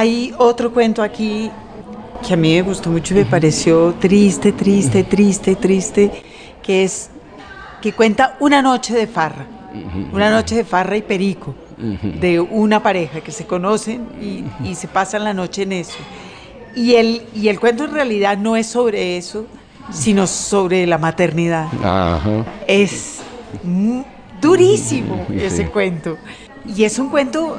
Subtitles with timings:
[0.00, 1.50] Hay otro cuento aquí
[2.26, 6.10] que a mí me gustó mucho y me pareció triste, triste, triste, triste,
[6.62, 7.10] que es
[7.82, 9.44] que cuenta una noche de farra,
[10.10, 11.54] una noche de farra y perico,
[12.18, 14.06] de una pareja que se conocen
[14.64, 15.98] y, se pasan la noche en eso.
[16.74, 19.44] Y el, y el cuento en realidad no es sobre eso,
[19.90, 21.68] sino sobre la maternidad.
[22.66, 23.18] Es
[24.40, 26.16] durísimo ese cuento.
[26.74, 27.58] Y es un cuento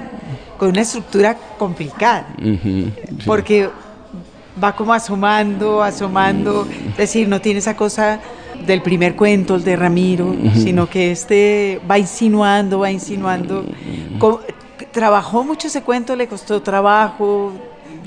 [0.62, 2.28] con una estructura complicada,
[3.26, 3.68] porque
[4.64, 8.20] va como asomando, asomando, es decir, no tiene esa cosa
[8.68, 13.66] del primer cuento, el de Ramiro, sino que este va insinuando, va insinuando.
[14.92, 16.16] ¿Trabajó mucho ese cuento?
[16.16, 17.54] ¿Le costó trabajo?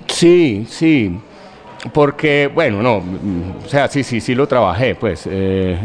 [0.07, 1.19] Sí, sí,
[1.93, 5.77] porque, bueno, no, o sea, sí, sí, sí lo trabajé, pues, eh,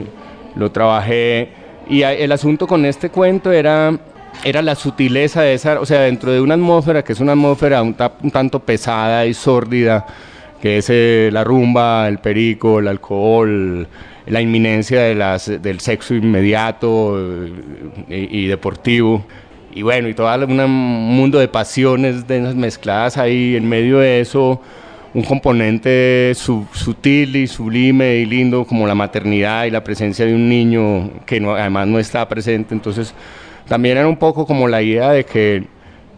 [0.55, 1.49] lo trabajé.
[1.89, 3.97] Y el asunto con este cuento era,
[4.43, 7.81] era la sutileza de esa, o sea, dentro de una atmósfera que es una atmósfera
[7.81, 10.05] un, tanto pesada y sórdida,
[10.61, 13.87] que es eh, la rumba, el perico, el alcohol,
[14.27, 17.17] la inminencia de las, del sexo inmediato
[18.09, 19.25] eh, y, deportivo.
[19.73, 24.19] Y bueno, y todo un mundo de pasiones de esas mezcladas ahí en medio de
[24.19, 24.61] eso,
[25.13, 30.49] un componente sutil y sublime y lindo como la maternidad y la presencia de un
[30.49, 32.73] niño que no, además no está presente.
[32.73, 33.13] Entonces,
[33.69, 35.63] también era un poco como la idea de que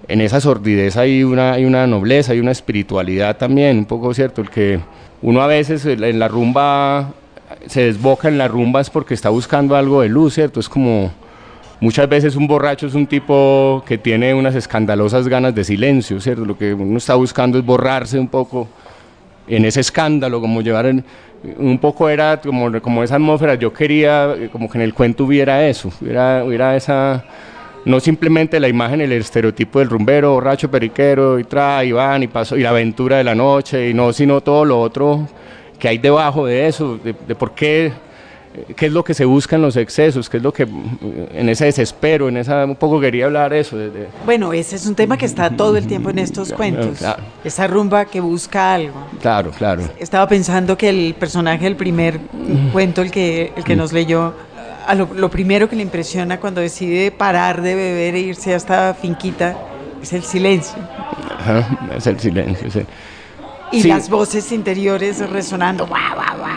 [0.07, 4.41] en esa sordidez hay una, hay una nobleza, hay una espiritualidad también, un poco cierto,
[4.41, 4.79] el que
[5.21, 7.13] uno a veces en la rumba
[7.67, 10.59] se desboca en la rumba es porque está buscando algo de luz, ¿cierto?
[10.59, 11.11] Es como
[11.79, 16.45] muchas veces un borracho es un tipo que tiene unas escandalosas ganas de silencio, ¿cierto?
[16.45, 18.67] Lo que uno está buscando es borrarse un poco
[19.55, 20.85] en ese escándalo, como llevar
[21.57, 25.67] un poco era como, como esa atmósfera, yo quería como que en el cuento hubiera
[25.67, 27.25] eso, hubiera, hubiera esa,
[27.85, 32.27] no simplemente la imagen, el estereotipo del rumbero, borracho, periquero, y trae, y van, y
[32.27, 35.27] pasó, y la aventura de la noche, y no, sino todo lo otro
[35.79, 37.91] que hay debajo de eso, de, por qué,
[38.75, 41.65] qué es lo que se busca en los excesos, qué es lo que en ese
[41.65, 43.77] desespero, en esa un poco quería hablar eso.
[44.25, 46.99] bueno, ese es un tema que está todo el tiempo en estos cuentos,
[47.43, 48.95] esa rumba que busca algo.
[49.21, 49.83] Claro, claro.
[49.99, 52.19] Estaba pensando que el personaje del primer
[52.71, 54.33] cuento, el que, el que nos leyó,
[54.85, 58.93] a lo, primero que le impresiona cuando decide parar de beber e irse a esta
[58.93, 59.55] finquita
[60.01, 60.77] es el silencio.
[61.95, 62.81] es el silencio, sí.
[63.71, 65.87] Y las voces interiores resonando.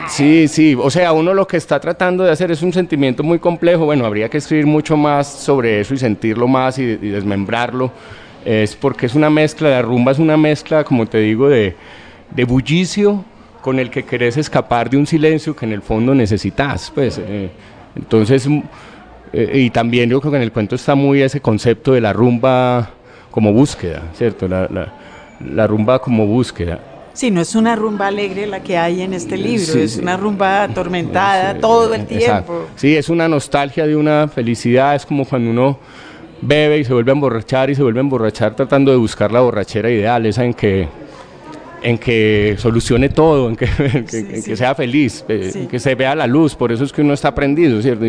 [0.09, 3.39] Sí, sí, o sea, uno lo que está tratando de hacer es un sentimiento muy
[3.39, 7.91] complejo, bueno, habría que escribir mucho más sobre eso y sentirlo más y, desmembrarlo,
[8.45, 11.75] es porque es una mezcla, la rumba es una mezcla, como te digo, de,
[12.31, 13.25] de bullicio
[13.63, 17.51] con el que querés escapar de un silencio que en el fondo necesitas, pues, eh,
[17.97, 18.63] entonces, mm,
[19.33, 22.13] eh, y también yo creo que en el cuento está muy ese concepto de la
[22.13, 22.91] rumba
[23.31, 24.47] como búsqueda, ¿cierto?
[24.47, 24.93] La, la,
[25.41, 26.94] la rumba como búsqueda.
[27.15, 30.65] Sí, no es una rumba alegre la que hay en este libro, es una rumba
[30.65, 32.67] atormentada todo el tiempo.
[32.75, 35.79] Sí, es una nostalgia de una felicidad, es como cuando uno
[36.43, 39.41] bebe y se vuelve a emborrachar y se vuelve a emborrachar tratando de buscar la
[39.41, 40.89] borrachera ideal, esa en que
[41.85, 43.67] en que solucione todo, en que,
[44.45, 47.35] que, sea feliz, eh, que se vea la luz, por eso es que uno está
[47.35, 48.07] prendido, ¿cierto?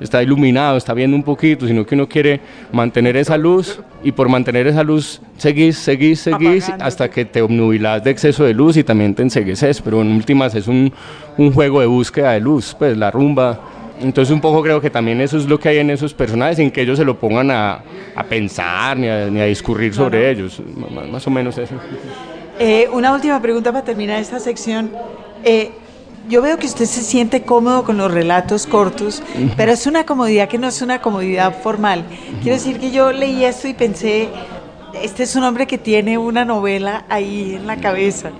[0.00, 4.28] está iluminado, está viendo un poquito, sino que uno quiere mantener esa luz y por
[4.28, 8.84] mantener esa luz seguís, seguís, seguís hasta que te obnubilas de exceso de luz y
[8.84, 10.92] también te ensegueces, pero en últimas es un,
[11.36, 13.60] un juego de búsqueda de luz, pues la rumba.
[14.00, 16.70] Entonces un poco creo que también eso es lo que hay en esos personajes, sin
[16.70, 17.82] que ellos se lo pongan a,
[18.14, 20.62] a pensar ni a, ni a discurrir sobre ellos,
[21.10, 21.74] más o menos eso.
[22.58, 24.90] Eh, una última pregunta para terminar esta sección.
[25.44, 25.72] Eh,
[26.28, 29.22] yo veo que usted se siente cómodo con los relatos cortos,
[29.56, 32.04] pero es una comodidad que no es una comodidad formal.
[32.42, 34.28] Quiero decir que yo leí esto y pensé,
[35.00, 38.32] este es un hombre que tiene una novela ahí en la cabeza.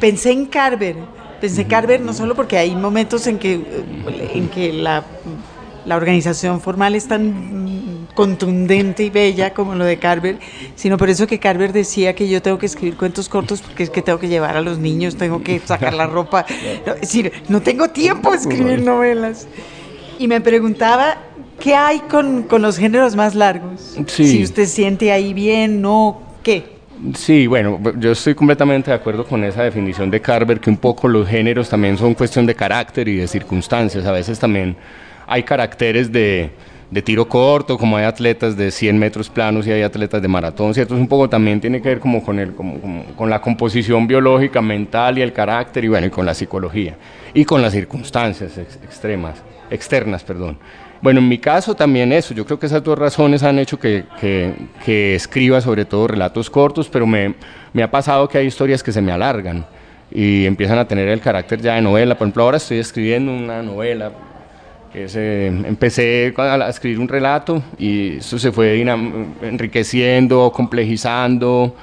[0.00, 0.96] Pensé en Carver,
[1.40, 3.60] pensé en Carver no solo porque hay momentos en que,
[4.34, 5.04] en que la,
[5.84, 7.64] la organización formal es tan
[8.14, 10.38] contundente y bella como lo de Carver,
[10.74, 13.90] sino por eso que Carver decía que yo tengo que escribir cuentos cortos porque es
[13.90, 16.44] que tengo que llevar a los niños, tengo que sacar la ropa.
[16.48, 19.48] es decir, no tengo tiempo de escribir novelas.
[20.18, 21.18] Y me preguntaba,
[21.58, 23.96] ¿qué hay con, con los géneros más largos?
[24.06, 26.80] Si usted siente ahí bien, no, ¿qué?
[27.14, 31.08] Sí, bueno, yo estoy completamente de acuerdo con esa definición de Carver, que un poco
[31.08, 34.04] los géneros también son cuestión de carácter y de circunstancias.
[34.04, 34.76] A veces también
[35.26, 36.50] hay caracteres de,
[36.90, 40.74] de tiro corto, como hay atletas de 100 metros planos y hay atletas de maratón,
[40.74, 40.94] ¿cierto?
[40.94, 45.18] Es un poco también tiene que ver como con, el, con la composición biológica, mental
[45.18, 46.96] y el carácter y bueno, y con la psicología
[47.32, 50.58] y con las circunstancias extremas, externas, perdón.
[51.02, 52.34] Bueno, en mi caso también eso.
[52.34, 56.88] Yo creo que esas dos razones han hecho que, que, escriba sobre todo relatos cortos,
[56.90, 57.34] pero me,
[57.72, 59.64] me, ha pasado que hay historias que se me alargan
[60.10, 62.18] y empiezan a tener el carácter ya de novela.
[62.18, 64.12] Por ejemplo, ahora estoy escribiendo una novela.
[64.92, 68.80] Que empecé a escribir un relato y eso se fue
[69.42, 71.76] enriqueciendo, complejizando.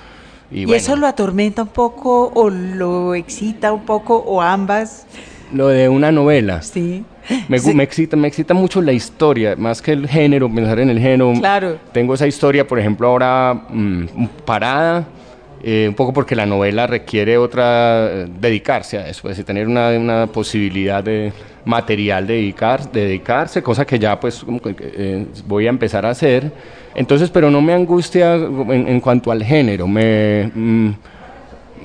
[0.51, 5.05] ¿Y, eso lo atormenta un poco o lo excita un poco o ambas?
[5.53, 6.61] Lo de una novela.
[6.61, 7.05] Sí.
[7.47, 10.99] Me, me, excita, me excita mucho la historia, más que el género, pensar en el
[10.99, 11.33] género.
[11.39, 11.77] Claro.
[11.91, 15.05] Tengo esa historia, por ejemplo, ahora mm, parada,
[15.63, 21.03] eh, un poco porque la novela requiere otra, dedicarse a eso, es tener una, posibilidad
[21.03, 21.33] de
[21.65, 24.45] material de, dedicar, dedicarse, cosa que ya pues
[24.79, 26.51] eh, voy a empezar a hacer.
[26.95, 30.51] Entonces, pero no me angustia en, cuanto al género, me...
[30.53, 30.91] Mm,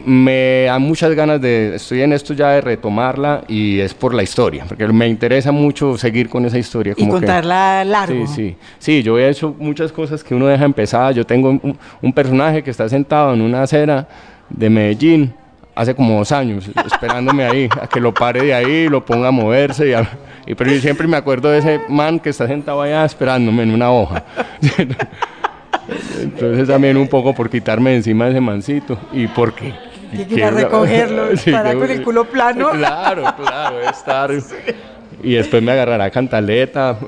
[0.04, 4.22] me da muchas ganas de, estoy en esto ya de retomarla y es por la
[4.22, 6.94] historia, porque me interesa mucho seguir con esa historia.
[6.94, 8.26] Como y contarla largo.
[8.26, 11.50] Sí, sí, sí, yo he hecho muchas cosas que uno deja empezar, yo tengo
[12.02, 14.06] un, personaje que está sentado en una acera
[14.50, 15.34] de Medellín
[15.74, 19.32] hace como dos años, esperándome ahí, a que lo pare de ahí, lo ponga a
[19.32, 19.96] moverse,
[20.46, 23.70] y, pero yo siempre me acuerdo de ese man que está sentado allá esperándome en
[23.70, 24.24] una hoja.
[26.20, 29.72] Entonces también un poco por quitarme encima de ese mancito y porque
[30.12, 32.70] que ir a recogerlo para con el culo plano.
[32.72, 34.30] Claro, claro, estar.
[35.24, 36.98] Y después me agarrará cantaleta,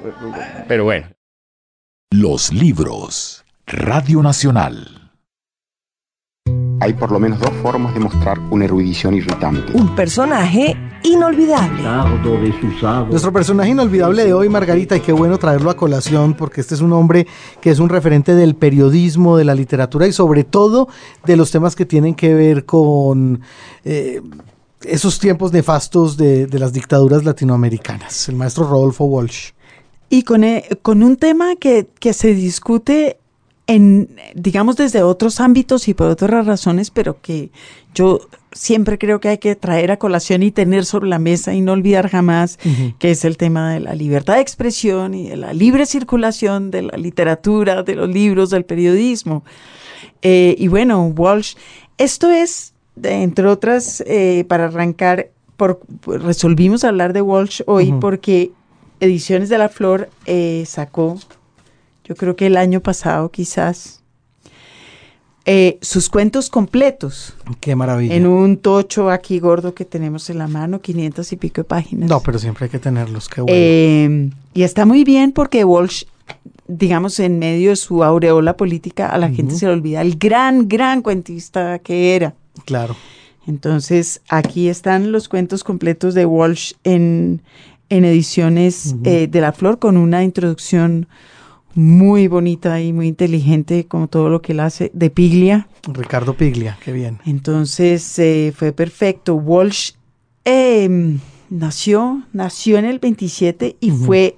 [0.68, 1.08] pero bueno.
[2.10, 3.44] Los libros.
[3.66, 5.03] Radio Nacional.
[6.80, 9.72] Hay por lo menos dos formas de mostrar una erudición irritante.
[9.72, 11.82] Un personaje inolvidable.
[13.08, 16.80] Nuestro personaje inolvidable de hoy, Margarita, y qué bueno traerlo a colación porque este es
[16.80, 17.26] un hombre
[17.60, 20.88] que es un referente del periodismo, de la literatura y sobre todo
[21.24, 23.40] de los temas que tienen que ver con...
[23.84, 24.20] Eh,
[24.84, 29.52] esos tiempos nefastos de, las dictaduras latinoamericanas, el maestro Rodolfo Walsh.
[30.10, 33.18] Y con, eh, con un tema que, que se discute
[33.66, 37.50] en, digamos, desde otros ámbitos y por otras razones, pero que
[37.94, 38.20] yo
[38.52, 41.72] siempre creo que hay que traer a colación y tener sobre la mesa y no
[41.72, 42.58] olvidar jamás,
[42.98, 46.82] que es el tema de la libertad de expresión y de la libre circulación de
[46.82, 49.44] la literatura, de los libros, del periodismo.
[50.22, 51.54] Eh, y bueno, Walsh,
[51.98, 58.52] esto es, entre otras, eh, para arrancar, por, resolvimos hablar de Walsh hoy porque
[59.00, 61.18] Ediciones de la Flor eh, sacó
[62.04, 64.02] yo creo que el año pasado quizás,
[65.46, 67.34] eh, sus cuentos completos.
[67.60, 68.14] Qué maravilla.
[68.14, 72.08] En un tocho aquí gordo que tenemos en la mano, 500 y pico de páginas.
[72.08, 73.56] No, pero siempre hay que tenerlos, qué bueno.
[73.56, 76.04] Eh, y está muy bien porque Walsh,
[76.66, 80.68] digamos, en medio de su aureola política, a la gente se le olvida el gran,
[80.68, 82.34] gran cuentista que era.
[82.64, 82.96] Claro.
[83.46, 87.42] Entonces, aquí están los cuentos completos de Walsh en,
[87.90, 91.06] en ediciones eh, de La Flor con una introducción
[91.74, 95.68] muy bonita y muy inteligente, como todo lo que él hace, de Piglia.
[95.86, 97.18] Ricardo Piglia, qué bien.
[97.26, 99.34] Entonces eh, fue perfecto.
[99.34, 99.92] Walsh
[100.44, 101.18] em,
[101.50, 104.36] nació, nació en el 27 y fue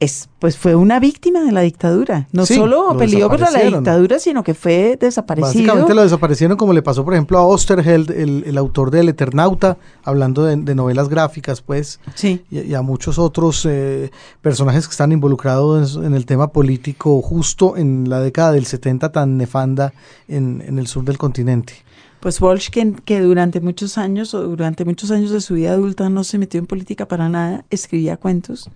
[0.00, 2.26] es, pues fue una víctima de la dictadura.
[2.32, 5.52] No solo peleó contra la dictadura, sino que fue desaparecido.
[5.52, 10.44] Básicamente lo desaparecieron como le pasó, por ejemplo, a Osterheld, el, autor del Eternauta, hablando
[10.44, 12.42] de, novelas gráficas, pues, sí.
[12.50, 14.10] y, a muchos otros eh,
[14.40, 19.36] personajes que están involucrados en, el tema político justo en la década del 70 tan
[19.36, 19.92] nefanda
[20.28, 21.74] en, en el sur del continente.
[22.20, 26.08] Pues Walsh, que, que, durante muchos años o durante muchos años de su vida adulta
[26.08, 28.70] no se metió en política para nada, escribía cuentos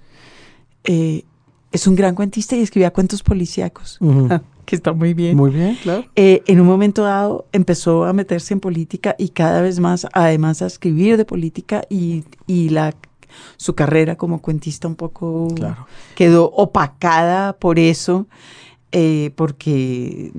[0.85, 1.25] eh,
[1.73, 3.99] es un gran cuentista y escribía cuentos policíacos,
[4.65, 5.37] que está muy bien.
[5.37, 6.05] Muy bien, claro.
[6.15, 10.63] Eh, en un momento dado empezó a meterse en política y cada vez más, además,
[10.63, 12.95] a escribir de política y, la
[13.57, 15.53] su carrera como cuentista un poco
[16.15, 18.29] quedó opacada por eso,
[18.93, 20.31] eh, porque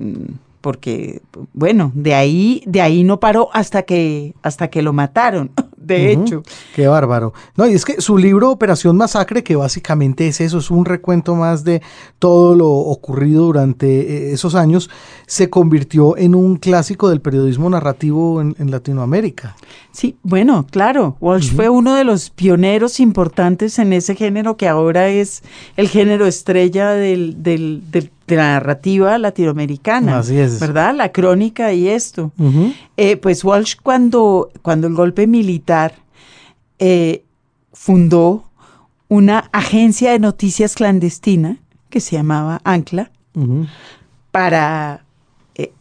[0.62, 1.20] porque
[1.52, 6.42] bueno, de ahí de ahí no paró hasta que hasta que lo mataron de hecho.
[6.74, 7.32] Qué bárbaro.
[7.56, 11.34] No, y es que su libro Operación Masacre, que básicamente es eso, es un recuento
[11.34, 11.82] más de
[12.18, 14.90] todo lo ocurrido durante eh, esos años,
[15.26, 19.56] se convirtió en un clásico del periodismo narrativo en, Latinoamérica.
[19.92, 21.16] Sí, bueno, claro.
[21.20, 25.42] Walsh fue uno de los pioneros importantes en ese género que ahora es
[25.76, 30.18] el género estrella del, del, de la narrativa latinoamericana.
[30.18, 30.58] Así es.
[30.58, 30.94] ¿Verdad?
[30.94, 32.32] La crónica y esto.
[32.96, 35.94] Eh, pues Walsh cuando, cuando el golpe militar
[36.78, 37.24] eh,
[37.72, 38.44] fundó
[39.08, 43.10] una agencia de noticias clandestina que se llamaba Ancla
[44.32, 45.04] para
[45.54, 45.72] eh,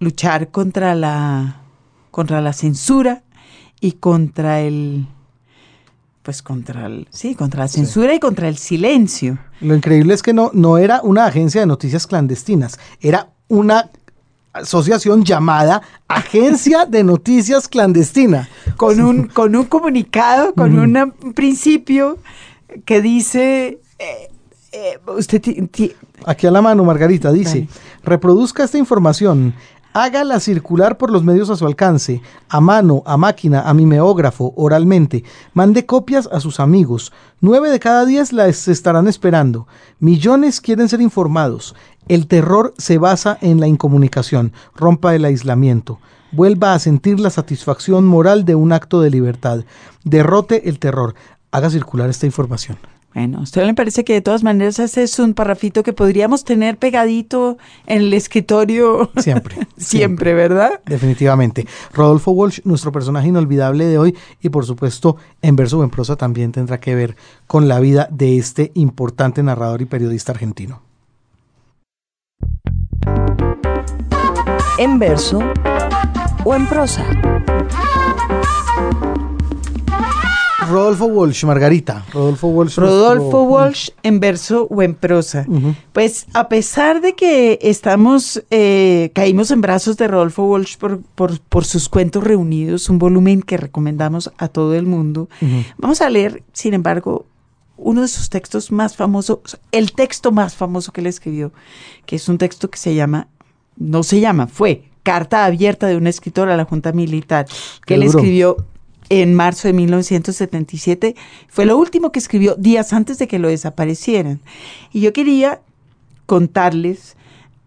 [0.00, 1.62] luchar contra la,
[2.10, 3.22] contra la censura
[3.80, 5.06] y contra el
[6.26, 9.38] pues contra el, sí, contra la censura y contra el silencio.
[9.60, 13.92] Lo increíble es que no, no era una agencia de noticias clandestinas, era una
[14.52, 18.48] asociación llamada Agencia de Noticias Clandestina.
[18.76, 22.18] Con un, con un comunicado, con un principio
[22.84, 23.78] que dice...
[24.00, 24.28] Eh,
[24.72, 25.40] eh, usted
[26.24, 27.68] Aquí a la mano, Margarita, dice,
[28.02, 29.54] reproduzca esta información,
[29.96, 35.24] hágala circular por los medios a su alcance, a mano, a máquina, a mimeógrafo, oralmente,
[35.54, 37.14] mande copias a sus amigos.
[37.40, 39.66] Nueve de cada diez las estarán esperando.
[39.98, 41.74] Millones quieren ser informados.
[42.08, 44.52] El terror se basa en la incomunicación.
[44.74, 45.98] Rompa el aislamiento.
[46.30, 49.64] Vuelva a sentir la satisfacción moral de un acto de libertad.
[50.04, 51.14] Derrote el terror.
[51.52, 52.76] Haga circular esta información.
[53.16, 56.44] Bueno, a usted le parece que de todas maneras ese es un parrafito que podríamos
[56.44, 57.56] tener pegadito
[57.86, 59.10] en el escritorio.
[59.16, 59.66] Siempre.
[59.78, 60.82] siempre, ¿verdad?
[60.84, 61.66] Definitivamente.
[61.94, 66.16] Rodolfo Walsh, nuestro personaje inolvidable de hoy y por supuesto en verso o en prosa
[66.16, 70.82] también tendrá que ver con la vida de este importante narrador y periodista argentino.
[74.76, 75.40] En verso
[76.44, 77.02] o en prosa.
[80.68, 82.04] Rodolfo Walsh, Margarita.
[82.12, 82.76] Rodolfo Walsh.
[82.76, 85.46] Rodolfo Walsh en verso o en prosa.
[85.92, 91.64] Pues a pesar de que estamos, eh, caímos en brazos de Rodolfo Walsh por, por,
[91.64, 95.28] sus cuentos reunidos, un volumen que recomendamos a todo el mundo,
[95.78, 97.26] vamos a leer, sin embargo,
[97.76, 101.52] uno de sus textos más famosos, el texto más famoso que él escribió,
[102.06, 103.28] que es un texto que se llama,
[103.76, 107.46] no se llama, fue Carta Abierta de un escritor a la Junta Militar,
[107.84, 108.56] que él escribió
[109.08, 111.14] en marzo de 1977.
[111.48, 114.40] Fue lo último que escribió días antes de que lo desaparecieran.
[114.92, 115.60] Y yo quería
[116.26, 117.16] contarles,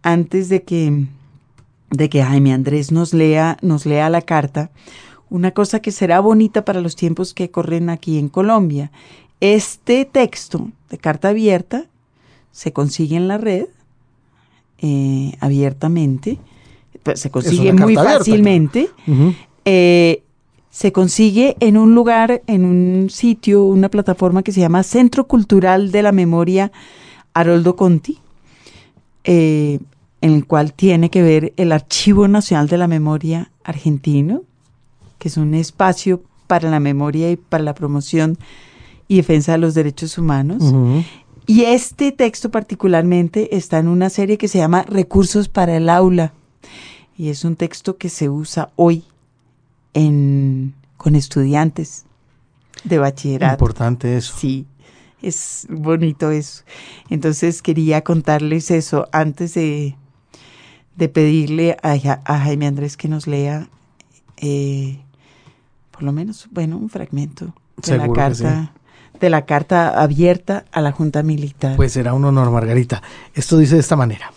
[0.01, 1.05] antes de que,
[1.91, 4.72] de que Jaime Andrés nos lea, nos lea la carta,
[5.29, 8.91] una cosa que será bonita para los tiempos que corren aquí en Colombia.
[9.39, 11.86] Este texto de carta abierta
[12.51, 13.67] se consigue en la red
[14.79, 16.39] eh, abiertamente,
[17.03, 18.89] pues, se consigue muy fácilmente
[20.79, 25.91] se consigue en un lugar, en un sitio, una plataforma que se llama Centro Cultural
[25.91, 26.71] de la Memoria
[27.33, 28.19] Haroldo Conti,
[29.25, 29.79] eh,
[30.21, 34.43] en el cual tiene que ver el Archivo Nacional de la Memoria Argentino,
[35.17, 38.38] que es un espacio para la memoria y para la promoción
[39.09, 40.63] y defensa de los derechos humanos.
[41.45, 46.31] Y este texto particularmente está en una serie que se llama Recursos para el aula.
[47.17, 49.03] Y es un texto que se usa hoy
[49.93, 52.05] con estudiantes
[52.84, 53.53] de bachillerato.
[53.53, 54.36] Importante eso.
[54.38, 54.65] Sí,
[55.22, 56.63] es bonito eso.
[57.10, 59.96] Entonces quería contarles eso antes de,
[60.96, 61.98] de pedirle a,
[62.39, 63.67] Jaime Andrés que nos lea
[64.38, 65.00] eh,
[66.00, 67.53] por lo menos, bueno, un fragmento
[67.86, 68.72] de la carta.
[69.19, 71.75] De la carta abierta a la Junta Militar.
[71.75, 73.03] Pues será un honor, Margarita.
[73.34, 74.31] Esto dice de esta manera.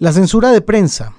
[0.00, 1.12] La censura de prensa,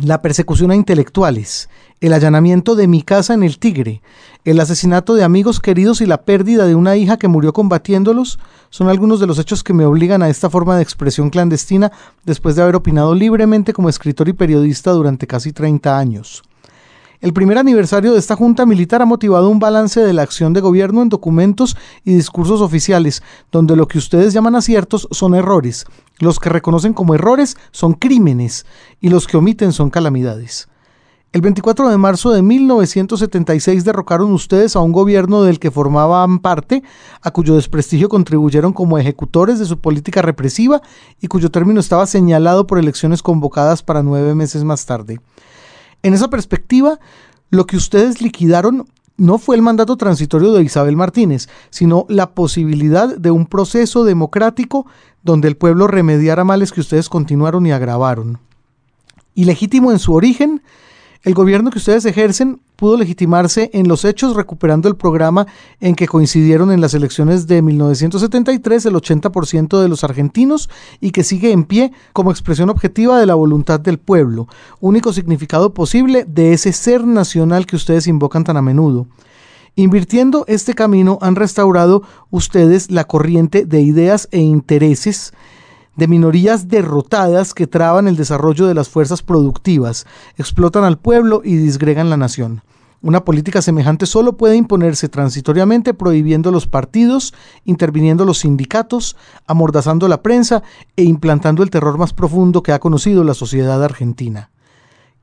[0.00, 1.68] la persecución a intelectuales,
[2.00, 4.02] el allanamiento de mi casa en el Tigre,
[4.44, 8.38] el asesinato de amigos queridos y la pérdida de una hija que murió combatiéndolos
[8.70, 11.92] son algunos de los hechos que me obligan a esta forma de expresión clandestina
[12.24, 16.42] después de haber opinado libremente como escritor y periodista durante casi 30 años.
[17.20, 20.60] El primer aniversario de esta Junta Militar ha motivado un balance de la acción de
[20.60, 21.74] gobierno en documentos
[22.04, 25.86] y discursos oficiales, donde lo que ustedes llaman aciertos son errores,
[26.18, 28.66] los que reconocen como errores son crímenes
[29.00, 30.68] y los que omiten son calamidades.
[31.34, 36.84] El 24 de marzo de 1976 derrocaron ustedes a un gobierno del que formaban parte,
[37.22, 40.80] a cuyo desprestigio contribuyeron como ejecutores de su política represiva
[41.20, 45.18] y cuyo término estaba señalado por elecciones convocadas para nueve meses más tarde.
[46.04, 47.00] En esa perspectiva,
[47.50, 53.16] lo que ustedes liquidaron no fue el mandato transitorio de Isabel Martínez, sino la posibilidad
[53.16, 54.86] de un proceso democrático
[55.24, 58.38] donde el pueblo remediara males que ustedes continuaron y agravaron.
[59.34, 60.62] Ilegítimo en su origen,
[61.24, 65.46] el gobierno que ustedes ejercen pudo legitimarse en los hechos recuperando el programa
[65.80, 70.68] en que coincidieron en las elecciones de 1973 el 80% de los argentinos
[71.00, 74.48] y que sigue en pie como expresión objetiva de la voluntad del pueblo,
[74.80, 79.06] único significado posible de ese ser nacional que ustedes invocan tan a menudo.
[79.76, 85.32] Invirtiendo este camino han restaurado ustedes la corriente de ideas e intereses
[85.96, 91.56] de minorías derrotadas que traban el desarrollo de las fuerzas productivas, explotan al pueblo y
[91.56, 92.62] disgregan la nación.
[93.02, 99.16] Una política semejante solo puede imponerse transitoriamente prohibiendo los partidos, interviniendo los sindicatos,
[99.46, 100.62] amordazando la prensa
[100.96, 104.50] e implantando el terror más profundo que ha conocido la sociedad argentina.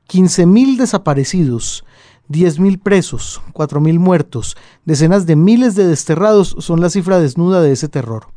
[0.08, 1.84] 15.000 desaparecidos,
[2.28, 7.88] 10.000 presos, 4.000 muertos, decenas de miles de desterrados son la cifra desnuda de ese
[7.88, 8.28] terror.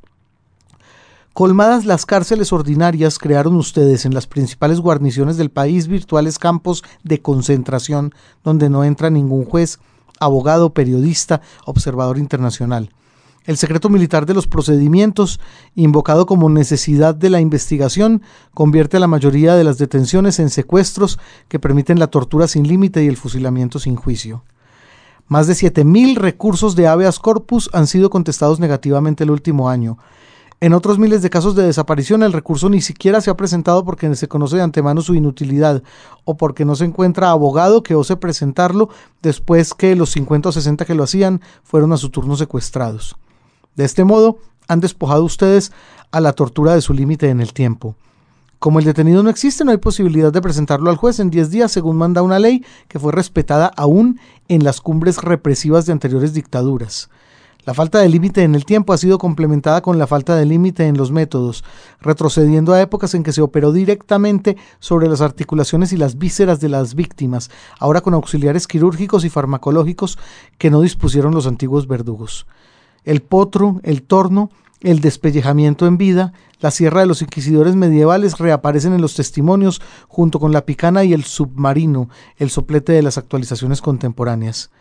[1.33, 7.21] Colmadas las cárceles ordinarias, crearon ustedes en las principales guarniciones del país virtuales campos de
[7.21, 8.13] concentración
[8.43, 9.79] donde no entra ningún juez,
[10.19, 12.89] abogado, periodista, observador internacional.
[13.45, 15.39] El secreto militar de los procedimientos,
[15.75, 18.23] invocado como necesidad de la investigación,
[18.55, 23.03] convierte a la mayoría de las detenciones en secuestros que permiten la tortura sin límite
[23.03, 24.43] y el fusilamiento sin juicio.
[25.27, 29.99] Más de 7.000 recursos de habeas corpus han sido contestados negativamente el último año.
[30.59, 34.15] En otros miles de casos de desaparición el recurso ni siquiera se ha presentado porque
[34.15, 35.83] se conoce de antemano su inutilidad
[36.23, 38.89] o porque no se encuentra abogado que ose presentarlo
[39.21, 43.15] después que los 50 o 60 que lo hacían fueron a su turno secuestrados.
[43.75, 45.71] De este modo, han despojado ustedes
[46.11, 47.95] a la tortura de su límite en el tiempo.
[48.59, 51.71] Como el detenido no existe, no hay posibilidad de presentarlo al juez en 10 días,
[51.71, 57.09] según manda una ley que fue respetada aún en las cumbres represivas de anteriores dictaduras.
[57.65, 60.87] La falta de límite en el tiempo ha sido complementada con la falta de límite
[60.87, 61.63] en los métodos,
[61.99, 66.69] retrocediendo a épocas en que se operó directamente sobre las articulaciones y las vísceras de
[66.69, 70.17] las víctimas, ahora con auxiliares quirúrgicos y farmacológicos
[70.59, 72.45] que no dispusieron los antiguos verdugos
[73.05, 74.49] el potro, el torno,
[74.81, 80.39] el despellejamiento en vida, la sierra de los inquisidores medievales reaparecen en los testimonios junto
[80.39, 84.71] con la picana y el submarino, el soplete de las actualizaciones contemporáneas.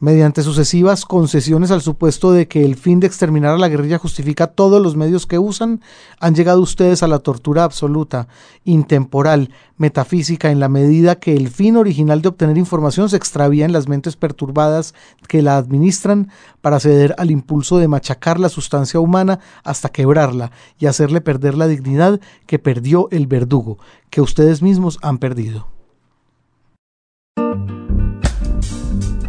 [0.00, 4.46] Mediante sucesivas concesiones al supuesto de que el fin de exterminar a la guerrilla justifica
[4.46, 5.80] todos los medios que usan,
[6.20, 8.28] han llegado ustedes a la tortura absoluta,
[8.62, 13.72] intemporal, metafísica, en la medida que el fin original de obtener información se extravía en
[13.72, 14.94] las mentes perturbadas
[15.26, 20.86] que la administran para ceder al impulso de machacar la sustancia humana hasta quebrarla y
[20.86, 23.78] hacerle perder la dignidad que perdió el verdugo,
[24.10, 25.77] que ustedes mismos han perdido.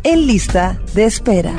[0.10, 1.54] En lista de espera.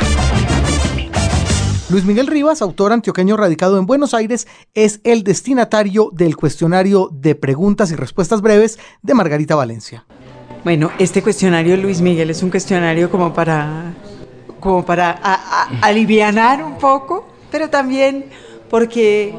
[1.88, 7.36] Luis Miguel Rivas, autor antioqueño radicado en Buenos Aires, es el destinatario del cuestionario de
[7.36, 10.04] preguntas y respuestas breves de Margarita Valencia.
[10.64, 13.94] Bueno, este cuestionario, Luis Miguel, es un cuestionario como para,
[14.58, 15.12] como para
[15.80, 18.24] alivianar un poco, pero también
[18.68, 19.32] porque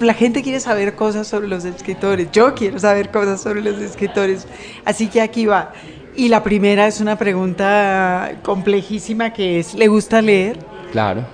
[0.00, 2.28] la gente quiere saber cosas sobre los escritores.
[2.32, 4.48] Yo quiero saber cosas sobre los escritores.
[4.84, 5.72] Así que aquí va.
[6.14, 10.58] Y la primera es una pregunta complejísima que es, ¿le gusta leer?
[10.90, 11.24] Claro.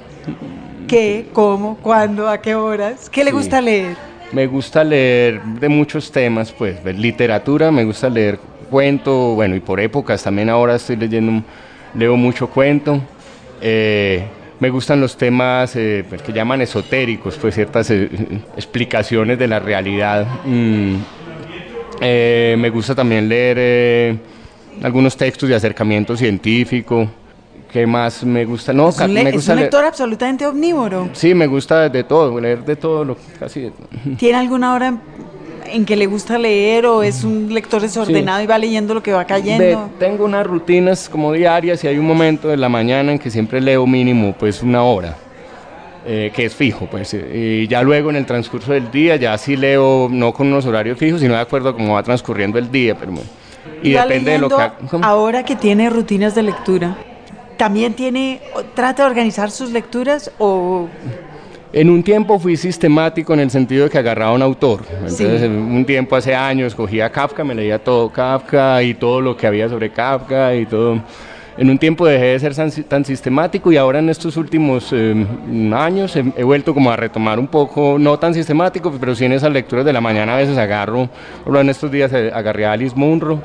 [0.86, 1.26] ¿Qué?
[1.32, 1.76] ¿Cómo?
[1.82, 2.28] ¿Cuándo?
[2.28, 3.10] ¿A qué horas?
[3.10, 3.96] ¿Qué le gusta leer?
[4.30, 8.38] Me gusta leer de muchos temas, pues, literatura, me gusta leer
[8.70, 11.42] cuento, bueno, y por épocas también ahora estoy leyendo,
[11.94, 13.00] leo mucho cuento.
[13.60, 14.22] Eh,
[14.60, 18.08] me gustan los temas eh, pues, que llaman esotéricos, pues ciertas eh,
[18.56, 20.26] explicaciones de la realidad.
[20.44, 20.96] Mm,
[22.00, 24.18] me gusta también leer
[24.82, 27.08] algunos textos de acercamiento científico.
[27.72, 28.72] ¿Qué más me gusta?
[28.72, 31.10] No, es un, me gusta un lector absolutamente omnívoro.
[31.12, 33.70] Sí, me gusta de todo, leer de todo, lo, casi
[34.18, 34.94] ¿Tiene alguna hora
[35.66, 39.12] en, que le gusta leer o es un lector desordenado y va leyendo lo que
[39.12, 39.90] va cayendo?
[39.98, 43.60] tengo unas rutinas como diarias y hay un momento de la mañana en que siempre
[43.60, 45.16] leo mínimo pues una hora.
[46.10, 49.56] Eh, que es fijo, pues, y ya luego en el transcurso del día ya sí
[49.56, 52.94] leo, no con unos horarios fijos, sino de acuerdo a cómo va transcurriendo el día,
[52.94, 53.12] pero
[53.82, 54.70] y depende de lo que...
[55.02, 56.96] Ahora que tiene rutinas de lectura,
[57.56, 58.40] ¿también tiene,
[58.74, 60.88] trata de organizar sus lecturas o...?
[61.70, 64.80] En un tiempo fui sistemático en el sentido de que agarraba un autor.
[64.90, 69.46] Entonces, un tiempo hace años cogía Kafka, me leía todo Kafka y todo lo que
[69.46, 71.02] había sobre Kafka y todo.
[71.58, 75.26] En un tiempo dejé de ser tan, sistemático y ahora en estos últimos eh,
[75.74, 79.32] años he, he, vuelto como a retomar un poco, no tan sistemático, pero sí en
[79.32, 81.10] esas lecturas de la mañana a veces agarro,
[81.44, 83.42] por en estos días eh, agarré a Alice Munro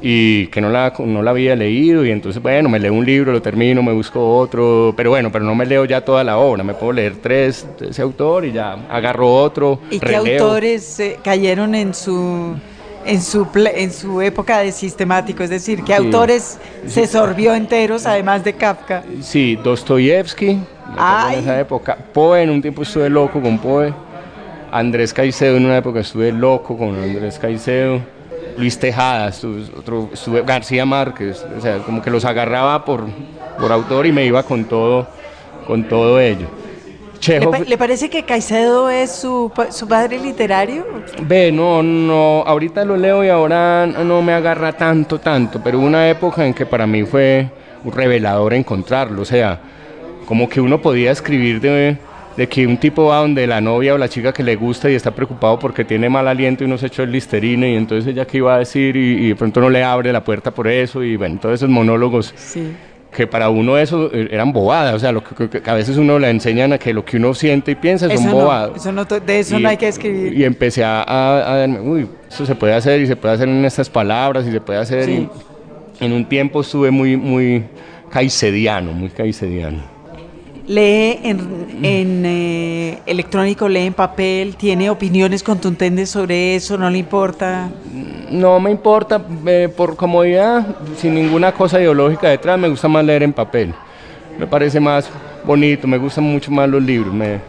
[0.00, 3.32] y que no la, no la había leído y entonces bueno, me leo un libro,
[3.32, 6.62] lo termino, me busco otro, pero bueno, pero no me leo ya toda la obra,
[6.62, 9.80] me puedo leer tres de ese autor y ya agarro otro.
[9.90, 12.54] ¿Y qué autores eh, cayeron en su
[13.04, 18.44] en su en su época de sistemático, es decir, qué autores se sorbió enteros además
[18.44, 19.02] de Kafka?
[19.20, 23.92] Sí, Dostoyevsky, en esa época, Poe, en un tiempo estuve loco con Poe,
[24.70, 28.00] Andrés Caicedo en una época estuve loco con Andrés Caicedo
[28.58, 29.32] Luis Tejada,
[29.76, 30.10] otro,
[30.44, 33.06] García Márquez, o sea, como que los agarraba por,
[33.58, 35.06] por autor y me iba con todo,
[35.66, 36.48] con todo ello.
[37.66, 40.86] ¿Le, parece que Caicedo es su, su, padre literario?
[41.22, 45.86] Ve, no, no, ahorita lo leo y ahora no me agarra tanto, tanto, pero hubo
[45.86, 47.50] una época en que para mí fue
[47.84, 49.60] un revelador encontrarlo, o sea,
[50.26, 51.98] como que uno podía escribir de
[52.38, 54.94] de que un tipo va donde la novia o la chica que le gusta y
[54.94, 58.24] está preocupado porque tiene mal aliento y no se echó el listerine y entonces ella
[58.26, 61.02] qué iba a decir y, y de pronto no le abre la puerta por eso
[61.02, 62.62] y bueno, todos esos monólogos Sí.
[63.14, 66.30] que para uno eso eh, eran bobadas, o sea, lo que, a veces uno le
[66.30, 68.76] enseñan a que lo que uno siente y piensa Eso son no, bobadas.
[68.76, 70.32] eso no de eso Y- no hay que escribir.
[70.38, 73.90] Y empecé a, a- uy, eso se puede hacer y se puede hacer en estas
[73.90, 75.06] palabras y se puede hacer.
[75.06, 75.28] Sí.
[76.00, 77.64] y en un tiempo estuve muy, muy
[78.10, 79.97] caicediano, muy caicediano.
[80.68, 87.70] Lee en, eh, electrónico, lee en papel, tiene opiniones contundentes sobre eso, no le importa.
[88.30, 93.22] No me importa, eh, por comodidad, sin ninguna cosa ideológica detrás, me gusta más leer
[93.22, 93.72] en papel.
[94.38, 95.08] Me parece más
[95.42, 97.14] bonito, me gustan mucho más los libros.
[97.14, 97.40] Me,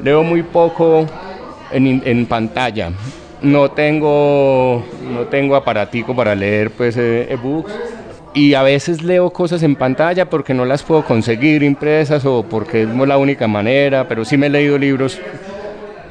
[0.00, 1.04] leo muy poco
[1.72, 2.92] en, en pantalla.
[3.42, 7.72] No tengo, no tengo aparatico para leer pues eh, ebooks.
[8.32, 12.82] Y a veces leo cosas en pantalla porque no las puedo conseguir impresas o porque
[12.82, 15.24] es la única manera, pero sí me he leído libros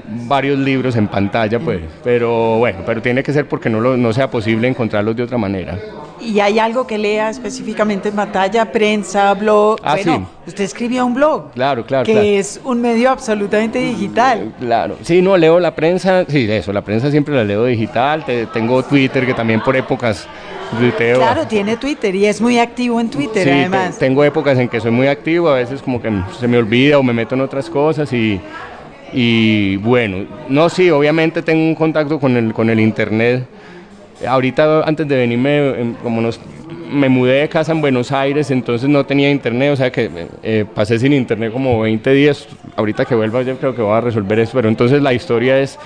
[0.03, 4.13] varios libros en pantalla, pues, pero bueno, pero tiene que ser porque no, lo- no
[4.13, 5.85] sea posible encontrarlos de otra manera.
[6.19, 9.77] ¿Y hay algo que lea específicamente en pantalla, prensa, blog?
[9.83, 10.49] Ah, bueno, sí.
[10.49, 12.27] usted escribió un blog, Claro, claro, que claro.
[12.27, 14.53] es un medio absolutamente digital.
[14.59, 18.47] Claro, sí, no, leo la prensa, sí, eso, la prensa siempre la leo digital, te-
[18.47, 20.27] tengo Twitter que también por épocas
[20.77, 21.17] tuiteo.
[21.19, 23.97] Claro, tiene Twitter y es muy activo en Twitter, Sí, además.
[23.97, 27.03] tengo épocas en que soy muy activo, a veces como que se me olvida o
[27.03, 28.41] me meto en otras cosas y,
[29.13, 33.45] y bueno, no, sí, obviamente tengo un contacto con el, con el internet.
[34.25, 36.39] Ahorita antes de venirme, em, como nos,
[36.91, 40.09] me mudé de casa en Buenos Aires, entonces no tenía internet, o sea que
[40.43, 42.47] eh, pasé sin internet como 20 días.
[42.75, 45.77] Ahorita que vuelva yo creo que voy a resolver eso, pero entonces la historia es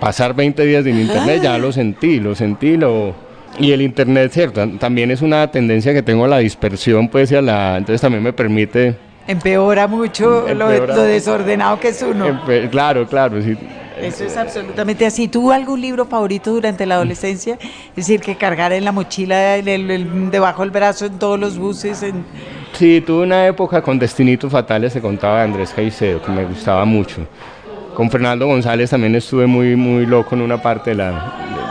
[0.00, 3.14] pasar 20 días sin internet, ya lo sentí, lo sentí, lo...
[3.58, 7.36] Y el internet, cierto, también es una tendencia que tengo a la dispersión, pues, y
[7.36, 7.78] a la...
[7.78, 8.94] Entonces también me permite...
[9.26, 12.26] Empeora mucho lo, lo desordenado que es uno.
[12.28, 13.56] empe- claro, claro, sí.
[14.00, 15.26] Eso es absolutamente así.
[15.28, 17.58] ¿Tuvo algún libro favorito durante la adolescencia?
[17.60, 21.58] Es decir, que cargar en la mochila, el- el- debajo del brazo, en todos los
[21.58, 22.02] buses.
[22.02, 22.24] En...
[22.74, 26.84] Sí, tuve una época con Destinitos Fatales, se contaba de Andrés Caicedo, que me gustaba
[26.84, 27.26] mucho.
[27.94, 31.10] Con Fernando González también estuve muy, muy loco en una parte de la...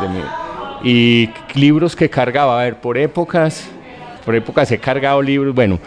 [0.02, 0.46] de- de mi-
[0.84, 3.68] y libros que cargaba, a ver, por épocas,
[4.24, 5.80] por épocas he cargado libros, bueno,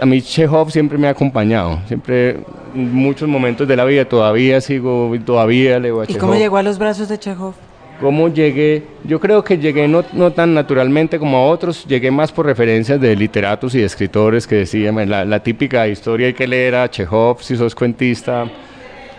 [0.00, 2.38] a mí Chekhov siempre me ha acompañado, siempre,
[2.74, 6.20] en muchos momentos de la vida todavía sigo, todavía leo a ¿Y Chekhov.
[6.20, 7.54] cómo llegó a los brazos de Chekhov?
[8.00, 8.84] ¿Cómo llegué?
[9.04, 13.00] Yo creo que llegué no, no tan naturalmente como a otros, llegué más por referencias
[13.00, 16.76] de literatos y de escritores que decían, "Bueno, la, la típica historia hay que leer
[16.76, 18.44] a Chekhov si sos cuentista.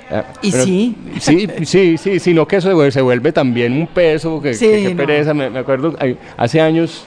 [0.09, 0.95] Eh, ¿Y pero- sí?
[1.19, 4.65] Sí, sí, sí, sino que eso se vuelve, se vuelve también un peso, que, Sí,
[4.67, 4.95] que- que no.
[4.95, 5.33] pereza.
[5.33, 5.93] Me, me acuerdo,
[6.37, 7.03] hace años,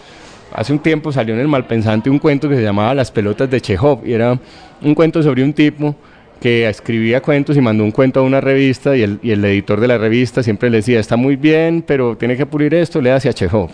[0.54, 3.60] hace un tiempo salió en El Malpensante un cuento que se llamaba Las pelotas de
[3.60, 4.38] Chekhov, y era
[4.82, 5.94] un cuento sobre un tipo
[6.40, 9.80] que escribía cuentos y mandó un cuento a una revista y el, y el editor
[9.80, 13.12] de la revista siempre le decía, está muy bien, pero tiene que pulir esto, le
[13.12, 13.70] hacia Chekhov.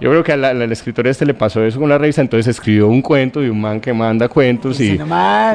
[0.00, 3.02] Yo creo que al, escritor este le pasó eso con la revista, entonces escribió un
[3.02, 4.96] cuento de un man que manda cuentos y,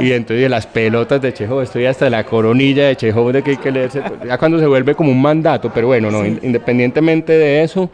[0.01, 3.51] y entonces de las pelotas de Chekhov, estoy hasta la coronilla de Chekhov de que
[3.51, 7.33] hay que leerse, ya cuando se vuelve como un mandato, pero bueno, no, in- independientemente
[7.33, 7.89] de eso,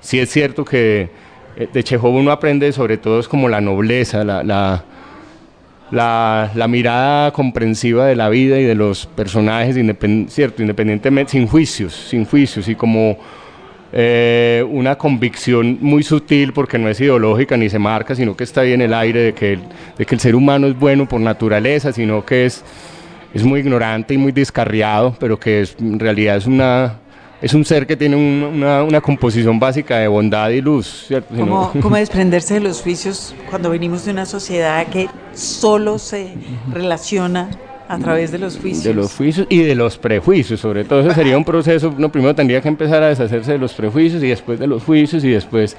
[0.00, 1.08] sí es cierto que
[1.56, 4.84] de Chekhov uno aprende sobre todo es como la nobleza, la, la,
[6.54, 9.76] la, mirada comprensiva de la vida y de los personajes,
[10.28, 13.18] cierto, independientemente, sin juicios, sin juicios y como
[13.92, 18.62] eh, una convicción muy sutil porque no es ideológica ni se marca, sino que está
[18.62, 19.60] ahí en el aire de que el,
[19.98, 22.64] de que el ser humano es bueno por naturaleza, sino que es,
[23.34, 27.01] es muy ignorante y muy descarriado, pero que es, en realidad es una...
[27.42, 31.34] Es un ser que tiene un- una, una composición básica de bondad y luz, ¿cierto?
[31.36, 36.34] ¿Cómo, Sino- cómo desprenderse de los juicios cuando venimos de una sociedad que solo se
[36.72, 37.50] relaciona
[37.88, 38.84] a través de los juicios?
[38.84, 41.00] De los juicios y de los prejuicios, sobre todo.
[41.00, 41.92] Eso sería un proceso.
[41.96, 45.24] Uno primero tendría que empezar a deshacerse de los prejuicios y después de los juicios
[45.24, 45.76] y después.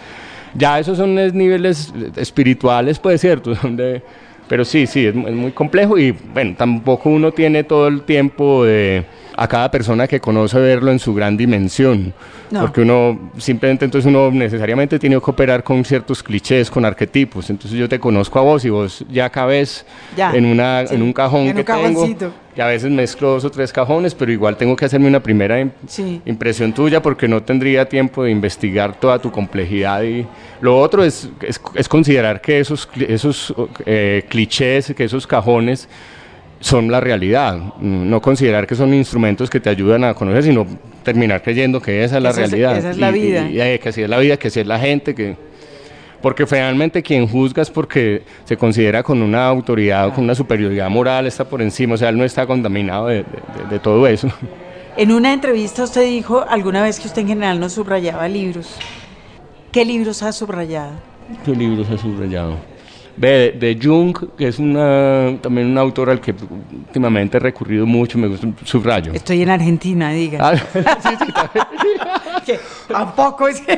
[0.56, 3.56] Ya esos son es niveles espirituales, pues cierto.
[3.64, 4.04] Donde,
[4.50, 9.06] pero sí, sí, es muy complejo y bueno, tampoco uno tiene todo el tiempo de
[9.44, 12.14] a cada persona que conoce verlo en su gran dimensión.
[12.50, 12.62] No.
[12.62, 17.50] Porque uno simplemente entonces uno necesariamente tiene que operar con ciertos clichés, con arquetipos.
[17.50, 21.02] Entonces yo te conozco a vos y vos ya cabes Ya, en, una, sí, en
[21.02, 22.20] un cajón en que cajoncito.
[22.28, 22.34] tengo.
[22.56, 25.68] Y a veces mezclo dos o tres cajones, pero igual tengo que hacerme una primera
[25.88, 26.22] Sí.
[26.26, 30.04] impresión tuya porque no tendría tiempo de investigar toda tu complejidad.
[30.04, 30.26] Y
[30.62, 33.54] lo otro es, es, es considerar que esos, esos
[33.88, 35.90] eh, clichés, que esos cajones
[36.64, 37.58] son la realidad.
[37.80, 40.66] Mm, No considerar que son instrumentos que te ayudan a conocer, sino
[41.04, 42.78] terminar creyendo que esa es la Esa es- realidad.
[42.78, 43.50] esa es la Y- y- vida.
[43.50, 45.36] y, eh, que así es la vida, que así es la gente, que...
[46.22, 50.90] porque finalmente quien juzga es porque se considera con una autoridad o con una superioridad
[50.90, 53.26] moral, está por encima, o sea, él no está contaminado de,
[53.70, 54.30] de todo eso.
[54.96, 58.78] En una entrevista usted dijo alguna vez que usted en general no subrayaba libros.
[59.72, 60.92] ¿Qué libros ha subrayado?
[61.44, 62.58] ¿Qué libros ha subrayado?
[63.16, 68.18] De, de Jung, que es una, también un autor al que últimamente he recurrido mucho,
[68.18, 69.14] me gusta subrayo.
[69.14, 70.40] Estoy en Argentina, diga.
[70.42, 70.56] Ah,
[71.04, 71.10] sí,
[72.46, 72.54] sí,
[72.88, 73.62] Tampoco es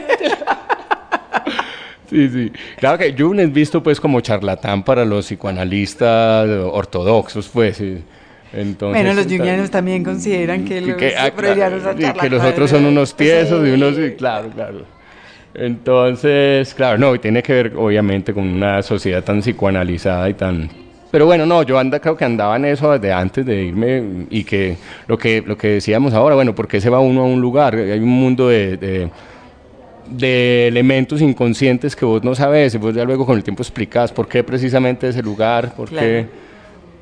[2.09, 2.51] Sí, sí.
[2.77, 7.81] Claro que Jung es visto pues como charlatán para los psicoanalistas ortodoxos, pues.
[8.53, 13.15] Entonces, bueno, los jungianos también consideran que los que, ah, que los otros son unos
[13.15, 13.95] tiesos y unos...
[14.17, 14.94] Claro, claro.
[15.57, 20.69] Entonces, claro, no, y tiene que ver obviamente con una sociedad tan psicoanalizada y tan...
[21.11, 24.43] Pero bueno, no, yo anda, creo que andaba en eso desde antes de irme y
[24.43, 24.75] que
[25.07, 27.75] lo que, lo que decíamos ahora, bueno, ¿por qué se va uno a un lugar?
[27.75, 29.09] Hay un mundo de,
[30.09, 34.11] de, elementos inconscientes que vos no sabes y vos ya luego con el tiempo explicás
[34.11, 36.25] por qué precisamente ese lugar, por qué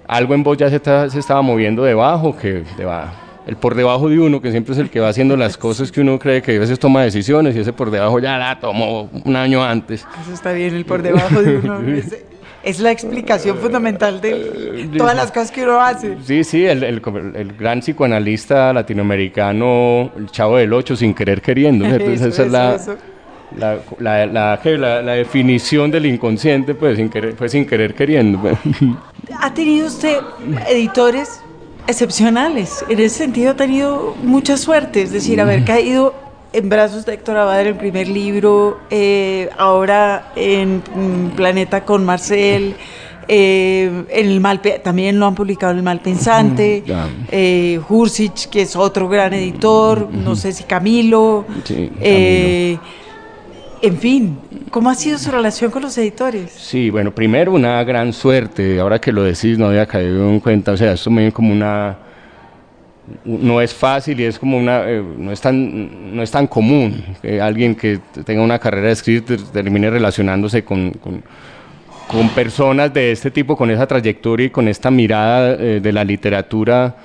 [0.07, 3.11] algo en vos ya se, se estaba moviendo debajo, que va
[3.45, 6.01] el por debajo de uno, que siempre es el que va haciendo las cosas que
[6.01, 9.35] uno cree que a veces toma decisiones y ese por debajo ya la tomó un
[9.35, 10.05] año antes.
[10.21, 11.79] Eso está bien, el por debajo de uno.
[12.63, 16.17] es, la explicación fundamental de todas las cosas que uno hace.
[16.23, 17.01] Sí, sí, el, el,
[17.35, 21.85] el gran psicoanalista latinoamericano, el chavo del ocho, sin querer queriendo.
[21.85, 22.79] Entonces esa es la...
[23.55, 24.59] La, la, la,
[25.03, 28.39] la, definición del inconsciente, pues sin querer, pues, sin querer queriendo.
[29.39, 30.17] ¿Ha tenido usted
[30.67, 31.42] editores
[31.87, 32.83] excepcionales.
[32.89, 36.13] En ese sentido ha tenido mucha suerte, es decir, haber caído
[36.53, 40.81] en brazos de Héctor Abad en el primer libro, eh, ahora en
[41.35, 42.75] Planeta con Marcel.
[43.27, 46.83] Eh, en el mal también lo han publicado en el Malpensante,
[47.31, 52.77] eh, Hursich, que es otro gran editor, no sé si Camilo, eh,
[53.83, 54.39] en fin,
[54.71, 56.51] ¿cómo ha sido su relación con los editores?
[56.51, 60.71] Sí, bueno, primero una gran suerte, ahora que lo decís no había caído en cuenta,
[60.71, 61.97] o sea, esto me como una
[63.25, 67.03] no es fácil y es como una eh, no es tan no es tan común
[67.21, 71.21] que alguien que tenga una carrera de escritor termine relacionándose con, con,
[72.33, 76.95] personas de este tipo con esa trayectoria y con esta mirada eh, de la literatura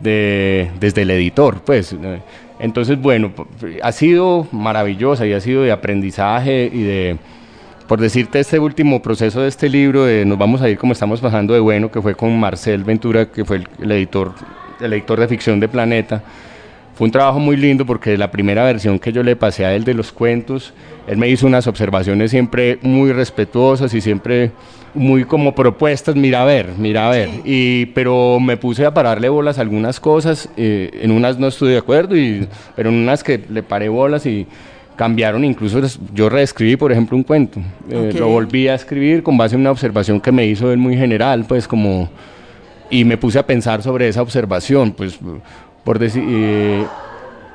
[0.00, 2.20] de, desde el editor pues eh,
[2.62, 3.32] entonces, bueno,
[3.82, 7.16] ha sido maravillosa y ha sido de aprendizaje y de,
[7.88, 11.20] por decirte, este último proceso de este libro, de nos vamos a ir como estamos
[11.20, 14.32] pasando de bueno, que fue con Marcel Ventura, que fue el, editor,
[14.80, 16.22] el editor de ficción de Planeta.
[16.94, 19.82] Fue un trabajo muy lindo porque la primera versión que yo le pasé a él
[19.82, 20.72] de los cuentos,
[21.08, 24.52] él me hizo unas observaciones siempre muy respetuosas y siempre
[24.94, 27.30] muy como propuestas, mira a ver, mira a ver.
[27.44, 31.70] Y, pero me puse a pararle bolas a algunas cosas, eh, en unas no estuve
[31.70, 34.46] de acuerdo, y, pero en unas que le paré bolas y
[34.96, 35.80] cambiaron, incluso
[36.14, 37.60] yo reescribí, por ejemplo, un cuento.
[37.90, 40.96] Eh, lo volví a escribir con base en una observación que me hizo él muy
[40.96, 42.10] general, pues como...
[42.90, 45.18] Y me puse a pensar sobre esa observación, pues
[45.84, 46.22] por decir...
[46.26, 46.84] Eh,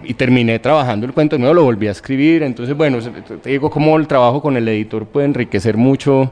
[0.04, 3.00] y terminé trabajando el cuento nuevo, lo volví a escribir, entonces bueno,
[3.41, 6.32] te digo cómo el trabajo con el editor puede enriquecer mucho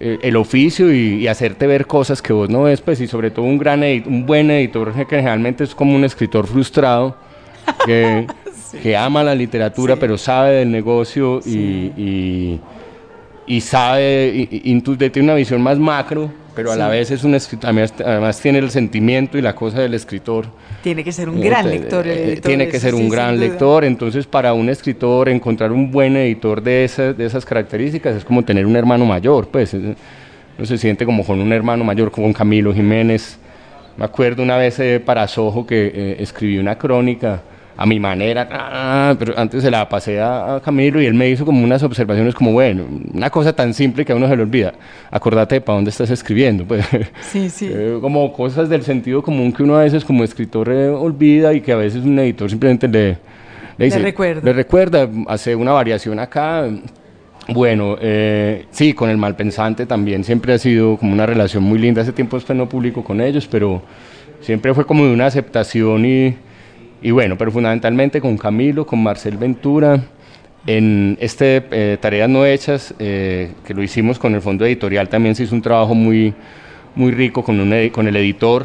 [0.00, 3.44] eh, el oficio y, hacerte ver cosas que vos no ves, pues, y sobre todo
[3.44, 7.16] un gran un buen editor que generalmente es como un escritor frustrado
[7.86, 8.26] que,
[8.82, 12.60] que ama la literatura pero sabe del negocio y,
[13.46, 17.70] y, sabe, y, tiene una visión más macro, pero a la vez es un escritor,
[18.04, 20.46] además tiene el sentimiento y la cosa del escritor
[20.82, 22.06] tiene que ser un gran lector.
[22.06, 26.62] Eh, tiene que ser un gran lector, entonces para un escritor encontrar un buen editor
[26.62, 31.06] de esas, de esas características es como tener un hermano mayor, pues no se siente
[31.06, 33.38] como con un hermano mayor, como con Camilo Jiménez.
[33.96, 37.42] Me acuerdo una vez eh, para Soho que eh, escribí una crónica
[37.76, 41.44] a mi manera, ah, pero antes se la pasé a, Camilo y él me hizo
[41.44, 44.74] como unas observaciones como, bueno, una cosa tan simple que a uno se le olvida,
[45.10, 46.86] acordate para dónde estás escribiendo, pues,
[47.22, 47.68] sí, sí.
[47.72, 51.60] Eh, como cosas del sentido común que uno a veces como escritor eh, olvida y
[51.60, 53.18] que a veces un editor simplemente le,
[53.76, 54.42] le, dice, recuerda.
[54.44, 56.68] le recuerda, hace una variación acá,
[57.48, 62.02] bueno, eh, sí, con el malpensante también siempre ha sido como una relación muy linda,
[62.02, 63.82] hace tiempo después no publico con ellos, pero
[64.40, 66.36] siempre fue como de una aceptación y
[67.04, 70.02] y bueno, pero fundamentalmente con Camilo, con Marcel Ventura,
[70.66, 75.34] en este eh, Tareas No Hechas, eh, que lo hicimos con el fondo editorial, también
[75.34, 76.32] se hizo un trabajo muy,
[76.94, 78.64] muy rico con, un, con el editor.